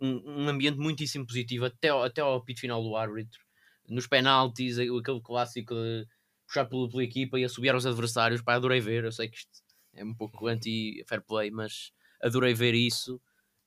um, 0.00 0.42
um, 0.42 0.48
ambiente 0.48 0.78
muitíssimo 0.78 1.26
positivo, 1.26 1.66
até, 1.66 1.88
até 1.88 2.20
ao 2.20 2.42
pito 2.42 2.60
final 2.60 2.82
do 2.82 2.96
árbitro. 2.96 3.40
Nos 3.88 4.06
penaltis, 4.06 4.78
aquele 4.78 5.20
clássico 5.20 5.74
de 5.74 6.06
puxar 6.46 6.64
pela, 6.64 6.88
pela 6.88 7.04
equipa 7.04 7.38
e 7.38 7.44
assobiar 7.44 7.76
os 7.76 7.86
adversários. 7.86 8.42
Pá, 8.42 8.54
adorei 8.54 8.80
ver. 8.80 9.04
Eu 9.04 9.12
sei 9.12 9.28
que 9.28 9.38
isto 9.38 9.50
é 9.94 10.04
um 10.04 10.14
pouco 10.14 10.46
anti-fair 10.46 11.22
play, 11.22 11.50
mas 11.50 11.92
adorei 12.22 12.54
ver 12.54 12.74
isso. 12.74 13.20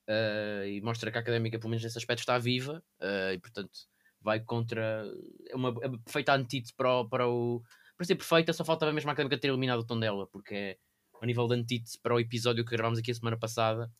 Uh, 0.08 0.66
e 0.66 0.80
mostra 0.82 1.10
que 1.10 1.16
a 1.16 1.20
académica, 1.20 1.58
pelo 1.58 1.70
menos 1.70 1.82
nesse 1.82 1.96
aspecto, 1.96 2.20
está 2.20 2.38
viva 2.38 2.82
uh, 3.00 3.32
e, 3.32 3.38
portanto, 3.38 3.72
vai 4.20 4.40
contra. 4.40 5.04
É 5.48 5.56
uma 5.56 5.70
é 5.82 5.88
perfeita 5.88 6.34
antítese 6.34 6.74
para 6.74 7.00
o, 7.00 7.08
para 7.08 7.28
o. 7.28 7.62
Para 7.96 8.06
ser 8.06 8.16
perfeita, 8.16 8.52
só 8.52 8.64
faltava 8.64 8.92
mesmo 8.92 9.10
a 9.10 9.12
académica 9.12 9.38
ter 9.38 9.48
eliminado 9.48 9.80
o 9.80 9.86
tom 9.86 9.98
dela, 9.98 10.26
porque 10.26 10.54
é 10.54 10.78
a 11.22 11.26
nível 11.26 11.46
de 11.46 11.54
antítese 11.54 11.98
para 11.98 12.14
o 12.14 12.20
episódio 12.20 12.64
que 12.64 12.72
gravámos 12.72 12.98
aqui 12.98 13.10
a 13.10 13.14
semana 13.14 13.38
passada. 13.38 13.90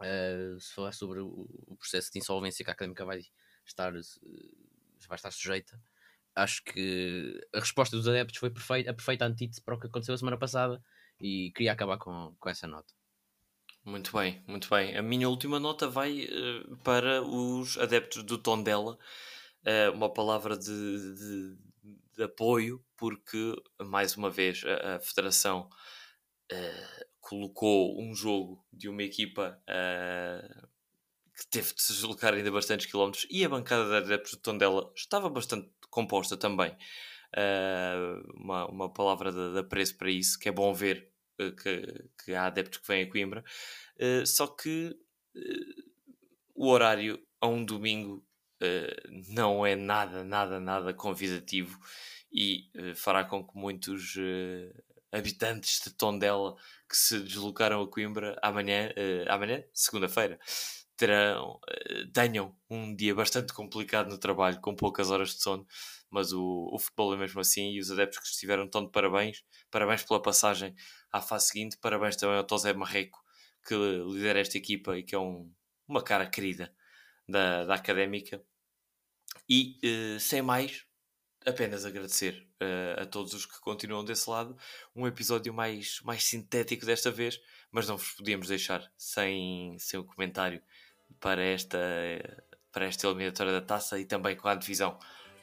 Uh, 0.00 0.60
se 0.60 0.74
falar 0.74 0.92
sobre 0.92 1.20
o, 1.20 1.48
o, 1.66 1.76
processo 1.76 2.12
de 2.12 2.18
insolvência 2.18 2.64
que 2.64 2.70
a 2.70 2.74
académica 2.74 3.04
vai 3.04 3.20
estar, 3.64 3.92
vai 3.92 5.16
estar 5.16 5.30
sujeita 5.30 5.80
acho 6.34 6.64
que 6.64 7.40
a 7.54 7.60
resposta 7.60 7.96
dos 7.96 8.08
adeptos 8.08 8.38
foi 8.38 8.50
perfeita, 8.50 8.90
a 8.90 8.94
perfeita 8.94 9.24
antítese 9.24 9.60
para 9.62 9.74
o 9.74 9.80
que 9.80 9.86
aconteceu 9.86 10.14
a 10.14 10.18
semana 10.18 10.38
passada 10.38 10.82
e 11.20 11.52
queria 11.54 11.72
acabar 11.72 11.98
com, 11.98 12.34
com 12.38 12.48
essa 12.48 12.66
nota. 12.66 12.92
Muito 13.84 14.16
bem, 14.16 14.42
muito 14.46 14.70
bem. 14.70 14.96
A 14.96 15.02
minha 15.02 15.28
última 15.28 15.60
nota 15.60 15.86
vai 15.86 16.24
uh, 16.24 16.76
para 16.78 17.22
os 17.22 17.76
adeptos 17.76 18.22
do 18.22 18.38
Tondela, 18.38 18.94
uh, 18.94 19.92
uma 19.94 20.10
palavra 20.10 20.56
de, 20.56 21.14
de, 21.14 21.56
de, 22.16 22.22
apoio, 22.22 22.82
porque 22.96 23.54
mais 23.82 24.16
uma 24.16 24.30
vez 24.30 24.62
a, 24.64 24.96
a 24.96 25.00
Federação 25.00 25.68
uh, 26.50 27.04
colocou 27.20 28.00
um 28.00 28.14
jogo 28.14 28.64
de 28.72 28.88
uma 28.88 29.02
equipa 29.02 29.60
que 31.36 31.46
teve 31.50 31.74
de 31.74 31.82
se 31.82 31.92
deslocar 31.92 32.32
ainda 32.32 32.50
bastantes 32.50 32.86
quilómetros 32.86 33.26
e 33.30 33.44
a 33.44 33.48
bancada 33.50 33.86
de 33.86 33.96
adeptos 33.96 34.32
do 34.32 34.38
Tondela 34.38 34.90
estava 34.96 35.28
bastante 35.28 35.70
composta 35.90 36.36
também. 36.36 36.76
Uma, 38.34 38.66
uma 38.66 38.92
palavra 38.92 39.32
de, 39.32 39.52
de 39.52 39.58
apreço 39.58 39.96
para 39.96 40.10
isso, 40.10 40.38
que 40.38 40.48
é 40.48 40.52
bom 40.52 40.72
ver 40.72 41.13
que, 41.36 42.04
que, 42.24 42.34
há 42.34 42.46
adeptos 42.46 42.80
que 42.80 42.88
vêm 42.88 43.04
a 43.04 43.10
Coimbra. 43.10 43.44
Uh, 43.96 44.26
só 44.26 44.46
que 44.46 44.96
o 46.54 46.68
horário 46.68 47.20
a 47.40 47.48
um 47.48 47.64
domingo 47.64 48.24
não 49.28 49.66
é 49.66 49.74
nada, 49.74 50.22
nada, 50.24 50.60
nada 50.60 50.94
convidativo 50.94 51.78
e 52.32 52.70
fará 52.94 53.24
com 53.24 53.44
que 53.44 53.58
muitos 53.58 54.14
habitantes 55.12 55.80
de 55.84 55.90
Tondela 55.90 56.54
que 56.88 56.96
se 56.96 57.18
deslocaram 57.18 57.82
a 57.82 57.90
Coimbra 57.90 58.38
amanhã, 58.40 58.90
amanhã 59.28 59.62
segunda-feira, 59.74 60.38
terão, 60.96 61.58
eh, 61.68 62.06
tenham 62.12 62.56
um 62.70 62.94
dia 62.94 63.14
bastante 63.14 63.52
complicado 63.52 64.10
no 64.10 64.18
trabalho, 64.18 64.60
com 64.60 64.74
poucas 64.74 65.10
horas 65.10 65.30
de 65.34 65.42
sono, 65.42 65.66
mas 66.10 66.32
o, 66.32 66.70
o 66.72 66.78
futebol 66.78 67.14
é 67.14 67.16
mesmo 67.16 67.40
assim 67.40 67.72
e 67.72 67.80
os 67.80 67.90
adeptos 67.90 68.18
que 68.20 68.26
estiveram 68.26 68.68
tão 68.68 68.84
de 68.84 68.90
parabéns, 68.90 69.44
parabéns 69.70 70.02
pela 70.04 70.22
passagem 70.22 70.74
à 71.12 71.20
fase 71.20 71.48
seguinte, 71.48 71.76
parabéns 71.78 72.16
também 72.16 72.36
ao 72.36 72.44
Tosé 72.44 72.72
Marreco, 72.72 73.22
que 73.66 73.74
lidera 73.74 74.40
esta 74.40 74.58
equipa 74.58 74.96
e 74.98 75.02
que 75.02 75.14
é 75.14 75.18
um, 75.18 75.50
uma 75.88 76.02
cara 76.02 76.26
querida 76.26 76.72
da, 77.28 77.64
da 77.64 77.74
académica. 77.74 78.42
E 79.48 79.78
uh, 79.84 80.20
sem 80.20 80.42
mais, 80.42 80.84
apenas 81.44 81.84
agradecer 81.84 82.46
uh, 82.62 83.02
a 83.02 83.06
todos 83.06 83.34
os 83.34 83.46
que 83.46 83.60
continuam 83.60 84.04
desse 84.04 84.28
lado. 84.28 84.56
Um 84.94 85.06
episódio 85.06 85.52
mais, 85.52 86.00
mais 86.02 86.24
sintético 86.24 86.86
desta 86.86 87.10
vez, 87.10 87.40
mas 87.70 87.88
não 87.88 87.96
vos 87.96 88.12
podíamos 88.12 88.48
deixar 88.48 88.90
sem, 88.96 89.76
sem 89.78 89.98
um 90.00 90.04
comentário 90.04 90.62
para 91.20 91.42
esta, 91.42 91.78
para 92.72 92.86
esta 92.86 93.06
eliminatória 93.06 93.52
da 93.52 93.60
taça 93.60 93.98
e 93.98 94.04
também 94.04 94.36
com 94.36 94.48
a 94.48 94.54
divisão 94.54 94.98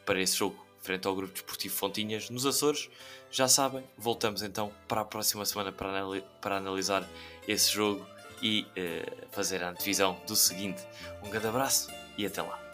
para 0.05 0.19
esse 0.19 0.37
jogo 0.37 0.65
frente 0.81 1.07
ao 1.07 1.15
Grupo 1.15 1.33
Desportivo 1.33 1.75
Fontinhas 1.75 2.29
nos 2.29 2.45
Açores. 2.45 2.89
Já 3.29 3.47
sabem, 3.47 3.83
voltamos 3.97 4.41
então 4.41 4.71
para 4.87 5.01
a 5.01 5.05
próxima 5.05 5.45
semana 5.45 5.71
para, 5.71 5.89
anali 5.89 6.23
para 6.41 6.57
analisar 6.57 7.07
esse 7.47 7.71
jogo 7.71 8.05
e 8.41 8.63
uh, 8.63 9.27
fazer 9.31 9.63
a 9.63 9.71
divisão 9.71 10.19
do 10.27 10.35
seguinte. 10.35 10.81
Um 11.23 11.29
grande 11.29 11.47
abraço 11.47 11.91
e 12.17 12.25
até 12.25 12.41
lá. 12.41 12.70